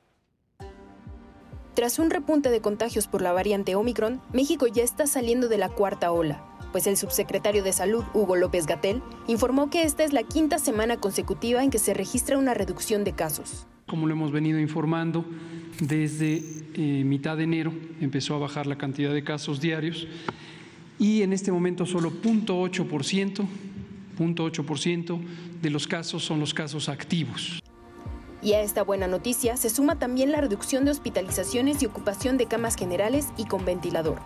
Tras 1.74 2.00
un 2.00 2.10
repunte 2.10 2.50
de 2.50 2.60
contagios 2.60 3.06
por 3.06 3.22
la 3.22 3.32
variante 3.32 3.76
Omicron, 3.76 4.20
México 4.32 4.66
ya 4.66 4.82
está 4.82 5.06
saliendo 5.06 5.48
de 5.48 5.56
la 5.56 5.68
cuarta 5.68 6.10
ola, 6.10 6.42
pues 6.72 6.88
el 6.88 6.96
subsecretario 6.96 7.62
de 7.62 7.72
Salud, 7.72 8.04
Hugo 8.12 8.34
López 8.34 8.66
Gatel, 8.66 9.02
informó 9.28 9.70
que 9.70 9.84
esta 9.84 10.02
es 10.02 10.12
la 10.12 10.24
quinta 10.24 10.58
semana 10.58 10.96
consecutiva 10.96 11.62
en 11.62 11.70
que 11.70 11.78
se 11.78 11.94
registra 11.94 12.38
una 12.38 12.54
reducción 12.54 13.04
de 13.04 13.12
casos. 13.12 13.66
Como 13.86 14.08
lo 14.08 14.14
hemos 14.14 14.32
venido 14.32 14.58
informando, 14.58 15.24
desde 15.80 16.42
eh, 16.74 17.04
mitad 17.04 17.36
de 17.36 17.44
enero 17.44 17.72
empezó 18.00 18.34
a 18.34 18.38
bajar 18.38 18.66
la 18.66 18.76
cantidad 18.76 19.14
de 19.14 19.22
casos 19.22 19.60
diarios 19.60 20.08
y 20.98 21.22
en 21.22 21.32
este 21.32 21.52
momento 21.52 21.86
solo 21.86 22.10
0.8%, 22.10 23.46
0.8% 24.18 25.20
de 25.62 25.70
los 25.70 25.86
casos 25.86 26.24
son 26.24 26.40
los 26.40 26.52
casos 26.52 26.88
activos. 26.88 27.60
Y 28.42 28.54
a 28.54 28.62
esta 28.62 28.82
buena 28.82 29.06
noticia 29.06 29.56
se 29.56 29.68
suma 29.68 29.98
también 29.98 30.32
la 30.32 30.40
reducción 30.40 30.84
de 30.84 30.90
hospitalizaciones 30.90 31.82
y 31.82 31.86
ocupación 31.86 32.38
de 32.38 32.46
camas 32.46 32.76
generales 32.76 33.28
y 33.36 33.44
con 33.44 33.64
ventilador. 33.64 34.18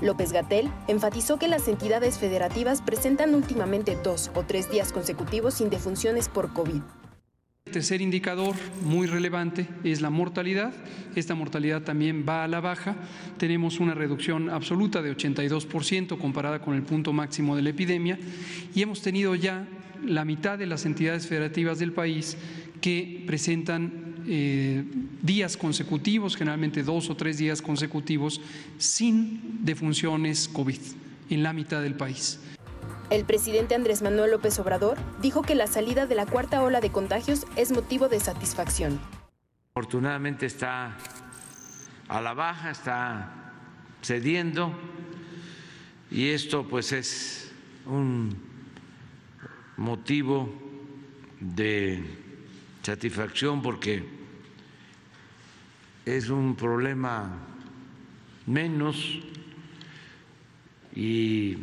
López 0.00 0.32
Gatel 0.32 0.68
enfatizó 0.88 1.38
que 1.38 1.46
las 1.46 1.68
entidades 1.68 2.18
federativas 2.18 2.82
presentan 2.82 3.36
últimamente 3.36 3.96
dos 4.02 4.32
o 4.34 4.42
tres 4.42 4.68
días 4.68 4.92
consecutivos 4.92 5.54
sin 5.54 5.70
defunciones 5.70 6.28
por 6.28 6.52
COVID. 6.52 6.82
El 7.66 7.72
tercer 7.72 8.02
indicador 8.02 8.56
muy 8.82 9.06
relevante 9.06 9.68
es 9.84 10.00
la 10.00 10.10
mortalidad. 10.10 10.74
Esta 11.14 11.36
mortalidad 11.36 11.82
también 11.82 12.26
va 12.28 12.42
a 12.42 12.48
la 12.48 12.60
baja. 12.60 12.96
Tenemos 13.38 13.78
una 13.78 13.94
reducción 13.94 14.50
absoluta 14.50 15.00
de 15.00 15.16
82% 15.16 16.18
comparada 16.18 16.60
con 16.60 16.74
el 16.74 16.82
punto 16.82 17.12
máximo 17.12 17.54
de 17.54 17.62
la 17.62 17.70
epidemia 17.70 18.18
y 18.74 18.82
hemos 18.82 19.00
tenido 19.00 19.36
ya 19.36 19.68
la 20.04 20.24
mitad 20.24 20.58
de 20.58 20.66
las 20.66 20.84
entidades 20.84 21.28
federativas 21.28 21.78
del 21.78 21.92
país 21.92 22.36
que 22.82 23.24
presentan 23.26 24.22
eh, 24.28 24.84
días 25.22 25.56
consecutivos, 25.56 26.36
generalmente 26.36 26.82
dos 26.82 27.08
o 27.08 27.16
tres 27.16 27.38
días 27.38 27.62
consecutivos, 27.62 28.42
sin 28.76 29.64
defunciones 29.64 30.48
COVID 30.48 30.78
en 31.30 31.42
la 31.42 31.54
mitad 31.54 31.80
del 31.80 31.94
país. 31.94 32.38
El 33.08 33.24
presidente 33.24 33.74
Andrés 33.74 34.02
Manuel 34.02 34.32
López 34.32 34.58
Obrador 34.58 34.98
dijo 35.20 35.42
que 35.42 35.54
la 35.54 35.66
salida 35.66 36.06
de 36.06 36.14
la 36.14 36.26
cuarta 36.26 36.62
ola 36.62 36.80
de 36.80 36.90
contagios 36.90 37.46
es 37.56 37.72
motivo 37.72 38.08
de 38.08 38.20
satisfacción. 38.20 39.00
Afortunadamente 39.74 40.46
está 40.46 40.96
a 42.08 42.20
la 42.20 42.34
baja, 42.34 42.70
está 42.70 43.54
cediendo 44.02 44.74
y 46.10 46.28
esto 46.28 46.66
pues 46.68 46.92
es 46.92 47.52
un 47.86 48.36
motivo 49.76 50.52
de 51.40 52.21
satisfacción 52.82 53.62
porque 53.62 54.04
es 56.04 56.28
un 56.28 56.56
problema 56.56 57.38
menos 58.46 59.20
y 60.94 61.56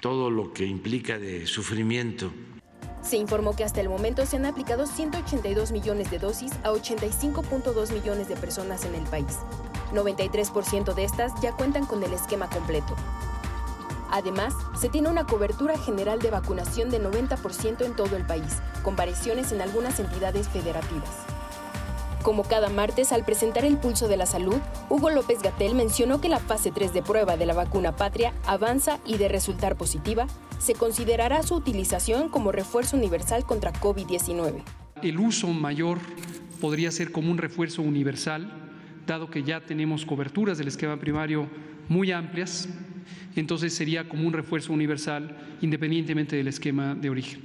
todo 0.00 0.30
lo 0.30 0.52
que 0.52 0.66
implica 0.66 1.18
de 1.18 1.46
sufrimiento. 1.46 2.32
Se 3.02 3.16
informó 3.16 3.54
que 3.54 3.62
hasta 3.62 3.80
el 3.80 3.88
momento 3.88 4.26
se 4.26 4.36
han 4.36 4.46
aplicado 4.46 4.86
182 4.86 5.70
millones 5.70 6.10
de 6.10 6.18
dosis 6.18 6.52
a 6.64 6.72
85.2 6.72 7.92
millones 7.92 8.28
de 8.28 8.34
personas 8.34 8.84
en 8.84 8.96
el 8.96 9.04
país. 9.04 9.38
93% 9.92 10.92
de 10.92 11.04
estas 11.04 11.32
ya 11.40 11.52
cuentan 11.52 11.86
con 11.86 12.02
el 12.02 12.12
esquema 12.12 12.50
completo. 12.50 12.96
Además, 14.10 14.54
se 14.78 14.88
tiene 14.88 15.08
una 15.08 15.26
cobertura 15.26 15.78
general 15.78 16.18
de 16.18 16.30
vacunación 16.30 16.90
de 16.90 17.02
90% 17.02 17.84
en 17.84 17.96
todo 17.96 18.16
el 18.16 18.26
país, 18.26 18.60
con 18.82 18.96
variaciones 18.96 19.52
en 19.52 19.60
algunas 19.60 20.00
entidades 20.00 20.48
federativas. 20.48 21.10
Como 22.26 22.42
cada 22.42 22.70
martes, 22.70 23.12
al 23.12 23.24
presentar 23.24 23.64
el 23.64 23.76
pulso 23.76 24.08
de 24.08 24.16
la 24.16 24.26
salud, 24.26 24.56
Hugo 24.90 25.10
López 25.10 25.42
Gatel 25.42 25.76
mencionó 25.76 26.20
que 26.20 26.28
la 26.28 26.40
fase 26.40 26.72
3 26.72 26.92
de 26.92 27.02
prueba 27.02 27.36
de 27.36 27.46
la 27.46 27.54
vacuna 27.54 27.94
patria 27.94 28.32
avanza 28.46 28.98
y 29.06 29.16
de 29.16 29.28
resultar 29.28 29.76
positiva, 29.76 30.26
se 30.58 30.74
considerará 30.74 31.44
su 31.44 31.54
utilización 31.54 32.28
como 32.28 32.50
refuerzo 32.50 32.96
universal 32.96 33.44
contra 33.44 33.72
COVID-19. 33.72 34.62
El 35.02 35.20
uso 35.20 35.46
mayor 35.46 35.98
podría 36.60 36.90
ser 36.90 37.12
como 37.12 37.30
un 37.30 37.38
refuerzo 37.38 37.82
universal, 37.82 38.72
dado 39.06 39.30
que 39.30 39.44
ya 39.44 39.60
tenemos 39.60 40.04
coberturas 40.04 40.58
del 40.58 40.66
esquema 40.66 40.98
primario 40.98 41.48
muy 41.88 42.10
amplias, 42.10 42.68
entonces 43.40 43.74
sería 43.74 44.08
como 44.08 44.26
un 44.26 44.32
refuerzo 44.32 44.72
universal 44.72 45.36
independientemente 45.60 46.36
del 46.36 46.48
esquema 46.48 46.94
de 46.94 47.10
origen. 47.10 47.40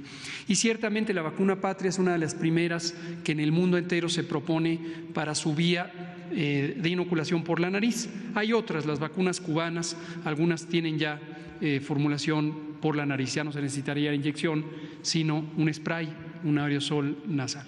Y 0.48 0.56
ciertamente 0.56 1.14
la 1.14 1.22
vacuna 1.22 1.60
patria 1.60 1.90
es 1.90 1.98
una 1.98 2.12
de 2.12 2.18
las 2.18 2.34
primeras 2.34 2.94
que 3.24 3.32
en 3.32 3.40
el 3.40 3.52
mundo 3.52 3.78
entero 3.78 4.08
se 4.08 4.24
propone 4.24 4.80
para 5.14 5.34
su 5.34 5.54
vía 5.54 5.92
eh, 6.32 6.76
de 6.80 6.88
inoculación 6.88 7.44
por 7.44 7.60
la 7.60 7.70
nariz. 7.70 8.08
Hay 8.34 8.52
otras, 8.52 8.86
las 8.86 8.98
vacunas 8.98 9.40
cubanas, 9.40 9.96
algunas 10.24 10.66
tienen 10.66 10.98
ya 10.98 11.20
eh, 11.60 11.80
formulación 11.80 12.72
por 12.80 12.96
la 12.96 13.06
nariz, 13.06 13.34
ya 13.34 13.44
no 13.44 13.52
se 13.52 13.62
necesitaría 13.62 14.14
inyección, 14.14 14.64
sino 15.02 15.44
un 15.56 15.72
spray, 15.72 16.12
un 16.42 16.58
aerosol 16.58 17.18
nasal. 17.26 17.66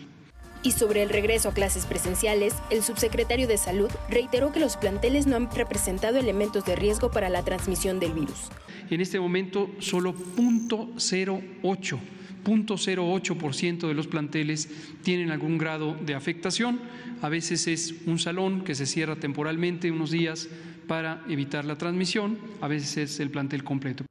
Y 0.65 0.73
sobre 0.73 1.03
el 1.03 1.11
regreso 1.11 1.51
a 1.51 1.55
clases 1.55 1.87
presenciales, 1.87 2.55
el 2.71 2.83
subsecretario 2.83 3.47
de 3.47 3.59
Salud 3.59 3.91
reiteró 4.09 4.51
que 4.51 4.59
los 4.59 4.77
planteles 4.77 5.27
no 5.27 5.37
han 5.37 5.51
representado 5.51 6.19
elementos 6.19 6.65
de 6.65 6.75
riesgo 6.75 7.11
para 7.11 7.29
la 7.29 7.45
transmisión 7.45 8.01
del 8.01 8.15
virus. 8.15 8.49
En 8.91 9.01
este 9.01 9.21
momento, 9.21 9.71
solo 9.79 10.15
0.08 10.15 11.99
0.08% 12.45 13.89
de 13.89 13.95
los 13.95 14.07
planteles 14.07 14.69
tienen 15.03 15.31
algún 15.31 15.59
grado 15.59 15.95
de 15.95 16.15
afectación. 16.15 16.81
A 17.23 17.29
veces 17.29 17.67
es 17.67 17.95
un 18.07 18.19
salón 18.19 18.65
que 18.65 18.75
se 18.75 18.87
cierra 18.87 19.17
temporalmente 19.17 19.91
unos 19.91 20.11
días 20.11 20.49
para 20.87 21.25
evitar 21.29 21.65
la 21.65 21.77
transmisión, 21.77 22.39
a 22.61 22.69
veces 22.69 22.97
es 22.99 23.21
el 23.21 23.31
plantel 23.31 23.65
completo. 23.65 24.05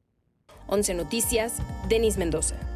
11 0.67 0.95
Noticias, 0.95 1.61
Denis 1.87 2.17
Mendoza. 2.17 2.72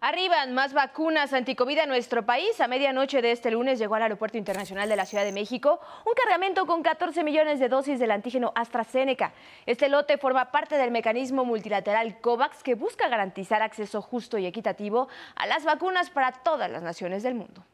Arriban 0.00 0.52
más 0.52 0.74
vacunas 0.74 1.32
anticovid 1.32 1.78
a 1.78 1.86
nuestro 1.86 2.26
país. 2.26 2.60
A 2.60 2.68
medianoche 2.68 3.22
de 3.22 3.32
este 3.32 3.50
lunes 3.50 3.78
llegó 3.78 3.94
al 3.94 4.02
Aeropuerto 4.02 4.36
Internacional 4.36 4.90
de 4.90 4.96
la 4.96 5.06
Ciudad 5.06 5.24
de 5.24 5.32
México 5.32 5.80
un 6.04 6.12
cargamento 6.12 6.66
con 6.66 6.82
14 6.82 7.24
millones 7.24 7.58
de 7.60 7.70
dosis 7.70 7.98
del 7.98 8.10
antígeno 8.10 8.52
AstraZeneca. 8.54 9.32
Este 9.64 9.88
lote 9.88 10.18
forma 10.18 10.50
parte 10.50 10.76
del 10.76 10.90
mecanismo 10.90 11.46
multilateral 11.46 12.20
COVAX 12.20 12.62
que 12.62 12.74
busca 12.74 13.08
garantizar 13.08 13.62
acceso 13.62 14.02
justo 14.02 14.36
y 14.36 14.44
equitativo 14.44 15.08
a 15.34 15.46
las 15.46 15.64
vacunas 15.64 16.10
para 16.10 16.30
todas 16.30 16.70
las 16.70 16.82
naciones 16.82 17.22
del 17.22 17.34
mundo. 17.34 17.64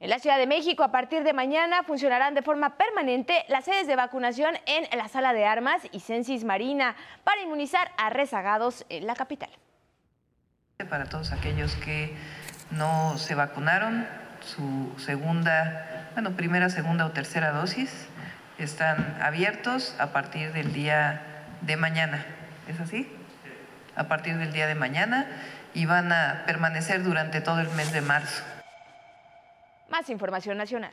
En 0.00 0.08
la 0.08 0.18
Ciudad 0.18 0.38
de 0.38 0.46
México, 0.46 0.82
a 0.82 0.90
partir 0.90 1.24
de 1.24 1.34
mañana, 1.34 1.82
funcionarán 1.82 2.34
de 2.34 2.42
forma 2.42 2.78
permanente 2.78 3.44
las 3.48 3.66
sedes 3.66 3.86
de 3.86 3.96
vacunación 3.96 4.54
en 4.64 4.86
la 4.96 5.08
Sala 5.08 5.34
de 5.34 5.44
Armas 5.44 5.82
y 5.92 6.00
Censis 6.00 6.42
Marina 6.42 6.96
para 7.22 7.42
inmunizar 7.42 7.90
a 7.98 8.08
rezagados 8.08 8.86
en 8.88 9.06
la 9.06 9.14
capital. 9.14 9.50
Para 10.88 11.06
todos 11.06 11.32
aquellos 11.32 11.74
que 11.76 12.14
no 12.70 13.16
se 13.18 13.34
vacunaron, 13.34 14.06
su 14.40 14.92
segunda, 14.98 16.10
bueno, 16.14 16.32
primera, 16.32 16.68
segunda 16.68 17.06
o 17.06 17.10
tercera 17.10 17.52
dosis, 17.52 17.90
están 18.58 19.18
abiertos 19.20 19.94
a 19.98 20.12
partir 20.12 20.52
del 20.52 20.72
día 20.72 21.22
de 21.62 21.76
mañana. 21.76 22.24
¿Es 22.68 22.80
así? 22.80 23.08
A 23.96 24.04
partir 24.04 24.36
del 24.36 24.52
día 24.52 24.66
de 24.66 24.74
mañana 24.74 25.26
y 25.74 25.86
van 25.86 26.12
a 26.12 26.44
permanecer 26.46 27.02
durante 27.02 27.40
todo 27.40 27.60
el 27.60 27.68
mes 27.70 27.92
de 27.92 28.00
marzo. 28.00 28.42
Más 29.90 30.08
información 30.10 30.58
nacional. 30.58 30.92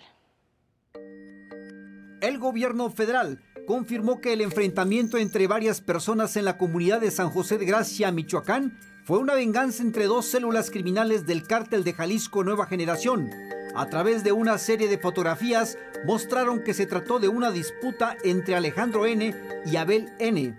El 2.21 2.37
gobierno 2.37 2.89
federal 2.89 3.41
confirmó 3.65 4.21
que 4.21 4.33
el 4.33 4.41
enfrentamiento 4.41 5.17
entre 5.17 5.47
varias 5.47 5.81
personas 5.81 6.35
en 6.37 6.45
la 6.45 6.57
comunidad 6.57 7.01
de 7.01 7.09
San 7.09 7.29
José 7.29 7.57
de 7.57 7.65
Gracia, 7.65 8.11
Michoacán, 8.11 8.77
fue 9.03 9.17
una 9.17 9.33
venganza 9.33 9.81
entre 9.81 10.05
dos 10.05 10.25
células 10.25 10.69
criminales 10.69 11.25
del 11.25 11.47
cártel 11.47 11.83
de 11.83 11.93
Jalisco 11.93 12.43
Nueva 12.43 12.67
Generación. 12.67 13.31
A 13.75 13.87
través 13.87 14.23
de 14.23 14.31
una 14.31 14.57
serie 14.57 14.87
de 14.87 14.99
fotografías 14.99 15.77
mostraron 16.05 16.63
que 16.63 16.73
se 16.73 16.85
trató 16.85 17.19
de 17.19 17.27
una 17.27 17.51
disputa 17.51 18.15
entre 18.23 18.55
Alejandro 18.55 19.05
N. 19.05 19.33
y 19.65 19.75
Abel 19.75 20.13
N. 20.19 20.57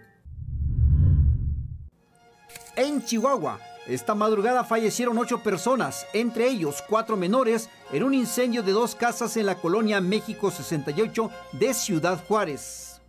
En 2.74 3.04
Chihuahua, 3.04 3.60
esta 3.86 4.14
madrugada 4.14 4.64
fallecieron 4.64 5.18
ocho 5.18 5.42
personas, 5.42 6.06
entre 6.12 6.48
ellos 6.48 6.82
cuatro 6.88 7.16
menores, 7.16 7.68
en 7.92 8.02
un 8.02 8.14
incendio 8.14 8.62
de 8.62 8.72
dos 8.72 8.94
casas 8.94 9.36
en 9.36 9.46
la 9.46 9.56
colonia 9.56 10.00
México 10.00 10.50
68 10.50 11.30
de 11.52 11.74
Ciudad 11.74 12.24
Juárez. 12.26 13.00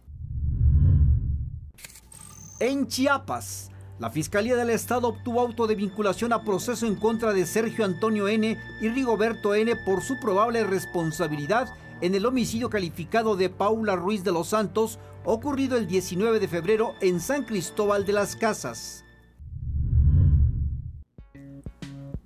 En 2.59 2.87
Chiapas, 2.87 3.71
la 3.99 4.09
Fiscalía 4.09 4.55
del 4.55 4.71
Estado 4.71 5.09
obtuvo 5.09 5.39
auto 5.39 5.67
de 5.67 5.75
vinculación 5.75 6.33
a 6.33 6.43
proceso 6.43 6.87
en 6.87 6.95
contra 6.95 7.31
de 7.31 7.45
Sergio 7.45 7.85
Antonio 7.85 8.27
N. 8.27 8.57
y 8.81 8.89
Rigoberto 8.89 9.53
N. 9.53 9.75
por 9.85 10.01
su 10.01 10.19
probable 10.19 10.63
responsabilidad 10.63 11.69
en 12.01 12.15
el 12.15 12.25
homicidio 12.25 12.69
calificado 12.69 13.35
de 13.35 13.49
Paula 13.49 13.95
Ruiz 13.95 14.23
de 14.23 14.31
los 14.31 14.49
Santos, 14.49 14.99
ocurrido 15.23 15.77
el 15.77 15.87
19 15.87 16.39
de 16.39 16.47
febrero 16.47 16.95
en 17.01 17.19
San 17.19 17.43
Cristóbal 17.43 18.05
de 18.05 18.13
las 18.13 18.35
Casas. 18.35 19.05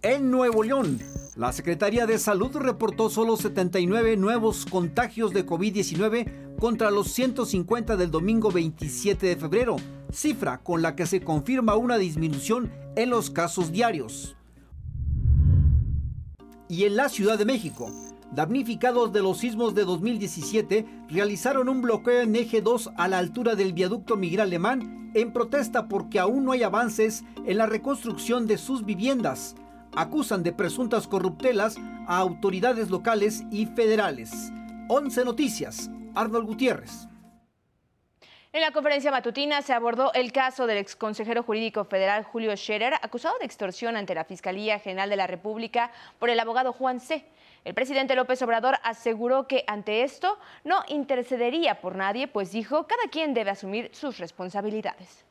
En 0.01 0.31
Nuevo 0.31 0.63
León, 0.63 0.99
la 1.37 1.53
Secretaría 1.53 2.07
de 2.07 2.17
Salud 2.17 2.55
reportó 2.55 3.11
solo 3.11 3.37
79 3.37 4.17
nuevos 4.17 4.65
contagios 4.65 5.33
de 5.33 5.45
COVID-19 5.45 6.55
contra 6.57 6.89
los 6.89 7.11
150 7.11 7.95
del 7.95 8.09
domingo 8.09 8.49
27 8.49 9.27
de 9.27 9.35
febrero, 9.35 9.75
cifra 10.11 10.57
con 10.63 10.81
la 10.81 10.95
que 10.95 11.05
se 11.05 11.21
confirma 11.21 11.75
una 11.75 11.99
disminución 11.99 12.71
en 12.95 13.11
los 13.11 13.29
casos 13.29 13.71
diarios. 13.71 14.35
Y 16.67 16.85
en 16.85 16.95
la 16.95 17.07
Ciudad 17.07 17.37
de 17.37 17.45
México, 17.45 17.91
damnificados 18.31 19.13
de 19.13 19.21
los 19.21 19.37
sismos 19.37 19.75
de 19.75 19.85
2017 19.85 20.87
realizaron 21.07 21.69
un 21.69 21.83
bloqueo 21.83 22.21
en 22.21 22.35
eje 22.35 22.61
2 22.61 22.93
a 22.97 23.07
la 23.07 23.19
altura 23.19 23.53
del 23.53 23.73
viaducto 23.73 24.17
Miguel 24.17 24.41
Alemán 24.41 25.11
en 25.13 25.31
protesta 25.31 25.87
porque 25.87 26.17
aún 26.17 26.45
no 26.45 26.53
hay 26.53 26.63
avances 26.63 27.23
en 27.45 27.59
la 27.59 27.67
reconstrucción 27.67 28.47
de 28.47 28.57
sus 28.57 28.85
viviendas. 28.85 29.55
Acusan 29.99 30.43
de 30.43 30.53
presuntas 30.53 31.07
corruptelas 31.07 31.75
a 32.07 32.19
autoridades 32.19 32.91
locales 32.91 33.41
y 33.49 33.65
federales. 33.65 34.51
11 34.89 35.25
Noticias, 35.25 35.89
Arnold 36.13 36.45
Gutiérrez. 36.45 37.07
En 38.53 38.61
la 38.61 38.69
conferencia 38.69 39.09
matutina 39.09 39.63
se 39.63 39.73
abordó 39.73 40.13
el 40.13 40.31
caso 40.31 40.67
del 40.67 40.77
exconsejero 40.77 41.41
jurídico 41.41 41.83
federal 41.83 42.23
Julio 42.23 42.55
Scherer, 42.55 42.93
acusado 42.93 43.39
de 43.39 43.45
extorsión 43.45 43.97
ante 43.97 44.13
la 44.13 44.23
Fiscalía 44.23 44.77
General 44.77 45.09
de 45.09 45.15
la 45.15 45.25
República 45.25 45.91
por 46.19 46.29
el 46.29 46.39
abogado 46.39 46.73
Juan 46.73 46.99
C. 46.99 47.25
El 47.65 47.73
presidente 47.73 48.15
López 48.15 48.39
Obrador 48.43 48.75
aseguró 48.83 49.47
que 49.47 49.63
ante 49.65 50.03
esto 50.03 50.37
no 50.63 50.83
intercedería 50.89 51.81
por 51.81 51.95
nadie, 51.95 52.27
pues 52.27 52.51
dijo 52.51 52.85
cada 52.85 53.09
quien 53.09 53.33
debe 53.33 53.49
asumir 53.49 53.89
sus 53.93 54.19
responsabilidades. 54.19 55.25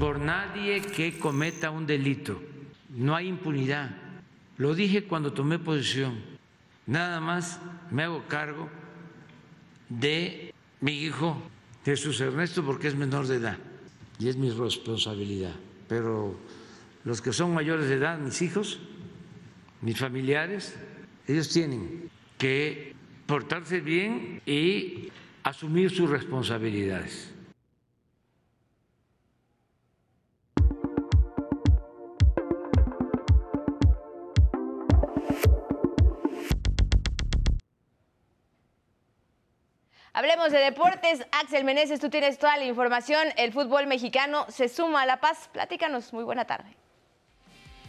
Por 0.00 0.18
nadie 0.18 0.82
que 0.82 1.16
cometa 1.16 1.70
un 1.70 1.86
delito, 1.86 2.40
no 2.94 3.14
hay 3.14 3.28
impunidad. 3.28 3.90
Lo 4.56 4.74
dije 4.74 5.04
cuando 5.04 5.32
tomé 5.32 5.58
posición. 5.58 6.20
Nada 6.86 7.20
más 7.20 7.60
me 7.90 8.02
hago 8.04 8.24
cargo 8.28 8.68
de 9.88 10.52
mi 10.80 10.92
hijo 10.92 11.40
Jesús 11.84 12.20
Ernesto 12.20 12.64
porque 12.64 12.88
es 12.88 12.94
menor 12.94 13.26
de 13.26 13.36
edad 13.36 13.58
y 14.18 14.28
es 14.28 14.36
mi 14.36 14.50
responsabilidad. 14.50 15.54
Pero 15.88 16.36
los 17.04 17.20
que 17.20 17.32
son 17.32 17.52
mayores 17.52 17.88
de 17.88 17.96
edad, 17.96 18.18
mis 18.18 18.40
hijos, 18.42 18.80
mis 19.80 19.98
familiares, 19.98 20.76
ellos 21.26 21.48
tienen 21.48 22.10
que 22.38 22.94
portarse 23.26 23.80
bien 23.80 24.40
y 24.46 25.08
asumir 25.42 25.90
sus 25.90 26.08
responsabilidades. 26.08 27.33
Hablemos 40.16 40.52
de 40.52 40.58
deportes. 40.58 41.26
Axel 41.32 41.64
Meneses, 41.64 41.98
tú 41.98 42.08
tienes 42.08 42.38
toda 42.38 42.56
la 42.56 42.64
información. 42.64 43.26
El 43.36 43.52
fútbol 43.52 43.88
mexicano 43.88 44.46
se 44.48 44.68
suma 44.68 45.02
a 45.02 45.06
La 45.06 45.18
Paz. 45.18 45.50
Platícanos. 45.52 46.12
Muy 46.12 46.22
buena 46.22 46.44
tarde. 46.44 46.72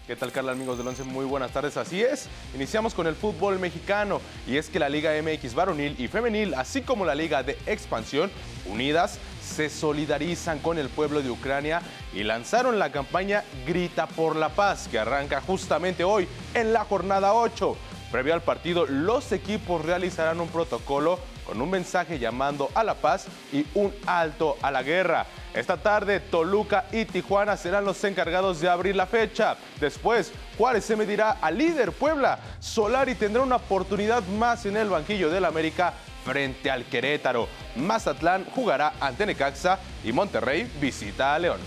¿Qué 0.08 0.16
tal, 0.16 0.32
Carla, 0.32 0.54
amigos 0.54 0.80
del 0.80 0.88
Once? 0.88 1.04
Muy 1.04 1.26
buenas 1.26 1.52
tardes. 1.52 1.78
Así 1.78 2.02
es, 2.02 2.28
iniciamos 2.56 2.96
con 2.96 3.06
el 3.06 3.14
fútbol 3.16 3.60
mexicano 3.60 4.22
y 4.48 4.58
es 4.58 4.70
que 4.70 4.80
la 4.80 4.90
Liga 4.90 5.12
MX 5.22 5.54
varonil 5.54 5.96
y 6.00 6.08
femenil, 6.08 6.56
así 6.56 6.82
como 6.82 7.06
la 7.06 7.14
Liga 7.14 7.44
de 7.44 7.60
Expansión, 7.68 8.32
unidas, 8.66 9.20
se 9.44 9.70
solidarizan 9.70 10.60
con 10.60 10.80
el 10.80 10.90
pueblo 10.90 11.22
de 11.22 11.30
Ucrania 11.30 11.82
y 12.14 12.24
lanzaron 12.24 12.80
la 12.80 12.92
campaña 12.92 13.44
Grita 13.68 14.08
por 14.08 14.36
la 14.36 14.50
Paz, 14.50 14.88
que 14.88 14.98
arranca 14.98 15.42
justamente 15.42 16.04
hoy 16.04 16.28
en 16.56 16.74
la 16.74 16.86
jornada 16.86 17.34
8 17.34 17.76
Previo 18.16 18.34
al 18.34 18.44
partido, 18.44 18.86
los 18.86 19.34
equipos 19.34 19.84
realizarán 19.84 20.40
un 20.40 20.48
protocolo 20.48 21.20
con 21.46 21.60
un 21.60 21.70
mensaje 21.70 22.18
llamando 22.18 22.70
a 22.74 22.82
la 22.82 22.94
paz 22.94 23.28
y 23.52 23.66
un 23.74 23.94
alto 24.06 24.56
a 24.62 24.72
la 24.72 24.84
guerra. 24.84 25.26
Esta 25.54 25.76
tarde, 25.76 26.22
Toluca 26.22 26.86
y 26.94 27.04
Tijuana 27.04 27.58
serán 27.58 27.84
los 27.84 28.02
encargados 28.06 28.62
de 28.62 28.70
abrir 28.70 28.96
la 28.96 29.06
fecha. 29.06 29.58
Después, 29.82 30.32
Juárez 30.58 30.86
se 30.86 30.96
medirá 30.96 31.32
al 31.42 31.58
líder 31.58 31.92
Puebla. 31.92 32.40
Solari 32.62 33.16
tendrá 33.16 33.44
una 33.44 33.58
oportunidad 33.58 34.24
más 34.28 34.66
en 34.66 34.78
el 34.78 34.88
banquillo 34.88 35.30
del 35.30 35.44
América 35.44 35.92
frente 36.24 36.72
al 36.72 36.86
Querétaro. 36.86 37.50
Mazatlán 37.76 38.46
jugará 38.46 38.94
ante 39.02 39.26
Necaxa 39.26 39.78
y 40.06 40.14
Monterrey 40.14 40.72
visita 40.80 41.36
a 41.36 41.40
León. 41.40 41.60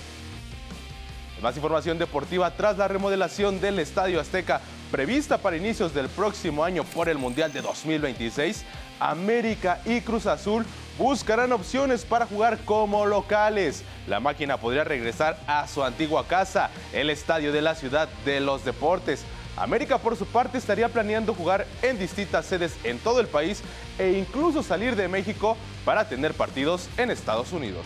Más 1.42 1.54
información 1.54 1.98
deportiva 1.98 2.50
tras 2.56 2.78
la 2.78 2.88
remodelación 2.88 3.60
del 3.60 3.78
Estadio 3.78 4.18
Azteca 4.18 4.62
prevista 4.90 5.38
para 5.38 5.56
inicios 5.56 5.94
del 5.94 6.08
próximo 6.08 6.64
año 6.64 6.84
por 6.84 7.08
el 7.08 7.18
Mundial 7.18 7.52
de 7.52 7.60
2026. 7.60 8.64
América 9.00 9.80
y 9.84 10.00
Cruz 10.00 10.26
Azul 10.26 10.64
buscarán 10.98 11.52
opciones 11.52 12.04
para 12.04 12.26
jugar 12.26 12.58
como 12.64 13.06
locales. 13.06 13.84
La 14.06 14.20
máquina 14.20 14.56
podría 14.56 14.84
regresar 14.84 15.38
a 15.46 15.68
su 15.68 15.84
antigua 15.84 16.26
casa, 16.26 16.70
el 16.92 17.10
estadio 17.10 17.52
de 17.52 17.62
la 17.62 17.74
ciudad 17.74 18.08
de 18.24 18.40
los 18.40 18.64
deportes. 18.64 19.24
América 19.56 19.98
por 19.98 20.16
su 20.16 20.26
parte 20.26 20.58
estaría 20.58 20.88
planeando 20.88 21.34
jugar 21.34 21.66
en 21.82 21.98
distintas 21.98 22.46
sedes 22.46 22.76
en 22.84 22.98
todo 22.98 23.20
el 23.20 23.26
país 23.26 23.62
e 23.98 24.12
incluso 24.12 24.62
salir 24.62 24.96
de 24.96 25.08
México 25.08 25.56
para 25.84 26.08
tener 26.08 26.34
partidos 26.34 26.88
en 26.96 27.10
Estados 27.10 27.52
Unidos. 27.52 27.84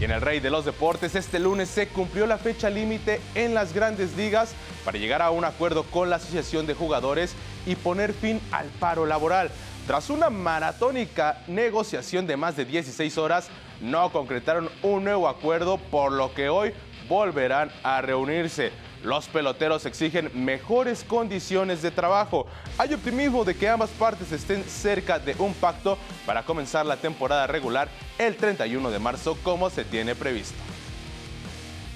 Y 0.00 0.04
en 0.04 0.10
el 0.10 0.20
Rey 0.20 0.40
de 0.40 0.50
los 0.50 0.64
Deportes, 0.64 1.14
este 1.14 1.38
lunes 1.38 1.68
se 1.68 1.86
cumplió 1.86 2.26
la 2.26 2.36
fecha 2.36 2.68
límite 2.68 3.20
en 3.34 3.54
las 3.54 3.72
grandes 3.72 4.16
ligas 4.16 4.52
para 4.84 4.98
llegar 4.98 5.22
a 5.22 5.30
un 5.30 5.44
acuerdo 5.44 5.84
con 5.84 6.10
la 6.10 6.16
Asociación 6.16 6.66
de 6.66 6.74
Jugadores 6.74 7.34
y 7.64 7.76
poner 7.76 8.12
fin 8.12 8.40
al 8.50 8.66
paro 8.80 9.06
laboral. 9.06 9.50
Tras 9.86 10.10
una 10.10 10.30
maratónica 10.30 11.42
negociación 11.46 12.26
de 12.26 12.36
más 12.36 12.56
de 12.56 12.64
16 12.64 13.18
horas, 13.18 13.48
no 13.80 14.10
concretaron 14.10 14.68
un 14.82 15.04
nuevo 15.04 15.28
acuerdo, 15.28 15.78
por 15.78 16.10
lo 16.10 16.34
que 16.34 16.48
hoy 16.48 16.72
volverán 17.08 17.70
a 17.82 18.00
reunirse. 18.00 18.72
Los 19.02 19.28
peloteros 19.28 19.84
exigen 19.84 20.30
mejores 20.34 21.04
condiciones 21.04 21.82
de 21.82 21.90
trabajo. 21.90 22.46
Hay 22.78 22.94
optimismo 22.94 23.44
de 23.44 23.54
que 23.54 23.68
ambas 23.68 23.90
partes 23.90 24.32
estén 24.32 24.64
cerca 24.64 25.18
de 25.18 25.34
un 25.38 25.52
pacto 25.54 25.98
para 26.24 26.42
comenzar 26.42 26.86
la 26.86 26.96
temporada 26.96 27.46
regular 27.46 27.88
el 28.18 28.36
31 28.36 28.90
de 28.90 28.98
marzo 28.98 29.36
como 29.42 29.68
se 29.68 29.84
tiene 29.84 30.14
previsto. 30.14 30.58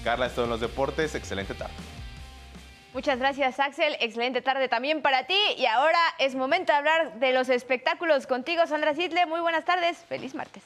Carla, 0.05 0.27
esto 0.27 0.45
en 0.45 0.51
los 0.51 0.61
deportes. 0.61 1.15
Excelente 1.15 1.55
tarde. 1.55 1.73
Muchas 2.95 3.19
gracias, 3.19 3.61
Axel. 3.61 3.97
Excelente 4.01 4.43
tarde 4.43 4.69
también 4.69 5.03
para 5.03 5.27
ti. 5.27 5.39
Y 5.57 5.67
ahora 5.67 5.99
es 6.19 6.35
momento 6.35 6.73
de 6.73 6.79
hablar 6.79 7.21
de 7.21 7.33
los 7.33 7.49
espectáculos 7.49 8.27
contigo, 8.27 8.67
Sandra 8.67 8.95
Sidle. 8.95 9.27
Muy 9.27 9.41
buenas 9.41 9.65
tardes. 9.65 9.99
Feliz 10.09 10.35
martes. 10.35 10.63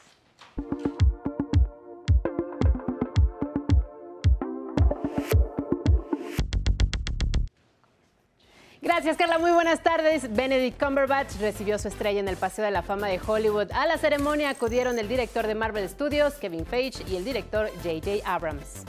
Gracias, 8.82 9.16
Carla. 9.16 9.38
Muy 9.38 9.52
buenas 9.52 9.80
tardes. 9.80 10.34
Benedict 10.34 10.82
Cumberbatch 10.82 11.36
recibió 11.40 11.78
su 11.78 11.86
estrella 11.86 12.18
en 12.18 12.26
el 12.26 12.36
Paseo 12.36 12.64
de 12.64 12.72
la 12.72 12.82
Fama 12.82 13.06
de 13.06 13.20
Hollywood. 13.24 13.70
A 13.70 13.86
la 13.86 13.96
ceremonia 13.96 14.50
acudieron 14.50 14.98
el 14.98 15.06
director 15.06 15.46
de 15.46 15.54
Marvel 15.54 15.88
Studios, 15.88 16.34
Kevin 16.34 16.66
Feige, 16.66 17.04
y 17.08 17.14
el 17.14 17.24
director 17.24 17.70
J.J. 17.84 18.28
Abrams. 18.28 18.82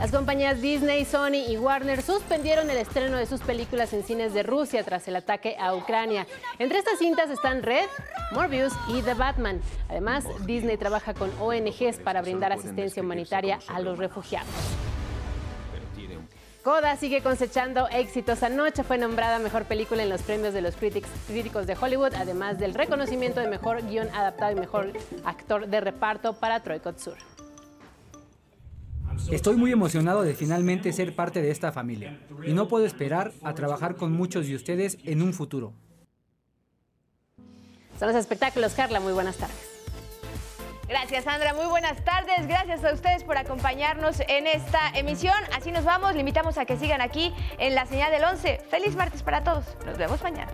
Las 0.00 0.10
compañías 0.10 0.60
Disney, 0.60 1.04
Sony 1.04 1.46
y 1.48 1.56
Warner 1.56 2.02
suspendieron 2.02 2.68
el 2.68 2.78
estreno 2.78 3.16
de 3.16 3.26
sus 3.26 3.40
películas 3.42 3.92
en 3.92 4.02
cines 4.02 4.34
de 4.34 4.42
Rusia 4.42 4.82
tras 4.82 5.06
el 5.06 5.14
ataque 5.14 5.56
a 5.56 5.72
Ucrania. 5.76 6.26
Entre 6.58 6.78
estas 6.78 6.98
cintas 6.98 7.30
están 7.30 7.62
Red, 7.62 7.86
Morbius 8.32 8.72
y 8.88 9.02
The 9.02 9.14
Batman. 9.14 9.60
Además, 9.88 10.24
Disney 10.46 10.76
trabaja 10.78 11.14
con 11.14 11.30
ONGs 11.40 12.00
para 12.02 12.22
brindar 12.22 12.52
asistencia 12.52 13.04
humanitaria 13.04 13.60
a 13.68 13.78
los 13.78 13.96
refugiados. 13.96 14.73
Coda 16.64 16.96
sigue 16.96 17.20
cosechando 17.20 17.88
éxitos. 17.90 18.42
Anoche 18.42 18.84
fue 18.84 18.96
nombrada 18.96 19.38
mejor 19.38 19.66
película 19.66 20.02
en 20.02 20.08
los 20.08 20.22
premios 20.22 20.54
de 20.54 20.62
los 20.62 20.74
críticos 20.76 21.66
de 21.66 21.76
Hollywood, 21.78 22.14
además 22.14 22.58
del 22.58 22.72
reconocimiento 22.72 23.40
de 23.40 23.48
mejor 23.48 23.86
guion 23.86 24.08
adaptado 24.14 24.52
y 24.52 24.54
mejor 24.54 24.94
actor 25.26 25.68
de 25.68 25.80
reparto 25.82 26.32
para 26.40 26.62
Troy 26.62 26.80
Kotsur. 26.80 27.18
Estoy 29.30 29.56
muy 29.56 29.72
emocionado 29.72 30.22
de 30.22 30.32
finalmente 30.34 30.90
ser 30.94 31.14
parte 31.14 31.42
de 31.42 31.50
esta 31.50 31.70
familia 31.70 32.18
y 32.46 32.54
no 32.54 32.66
puedo 32.66 32.86
esperar 32.86 33.32
a 33.42 33.54
trabajar 33.54 33.96
con 33.96 34.12
muchos 34.12 34.46
de 34.46 34.54
ustedes 34.54 34.96
en 35.04 35.20
un 35.20 35.34
futuro. 35.34 35.74
Son 37.98 38.08
los 38.08 38.16
espectáculos, 38.16 38.72
Carla. 38.72 39.00
Muy 39.00 39.12
buenas 39.12 39.36
tardes. 39.36 39.73
Gracias, 40.88 41.24
Sandra. 41.24 41.54
Muy 41.54 41.66
buenas 41.66 42.02
tardes. 42.04 42.46
Gracias 42.46 42.84
a 42.84 42.92
ustedes 42.92 43.24
por 43.24 43.38
acompañarnos 43.38 44.20
en 44.28 44.46
esta 44.46 44.90
emisión. 44.94 45.36
Así 45.56 45.72
nos 45.72 45.84
vamos. 45.84 46.14
Le 46.14 46.20
invitamos 46.20 46.58
a 46.58 46.66
que 46.66 46.76
sigan 46.76 47.00
aquí 47.00 47.32
en 47.58 47.74
la 47.74 47.86
señal 47.86 48.10
del 48.10 48.24
11. 48.24 48.60
Feliz 48.70 48.94
martes 48.94 49.22
para 49.22 49.42
todos. 49.42 49.64
Nos 49.86 49.96
vemos 49.96 50.22
mañana. 50.22 50.52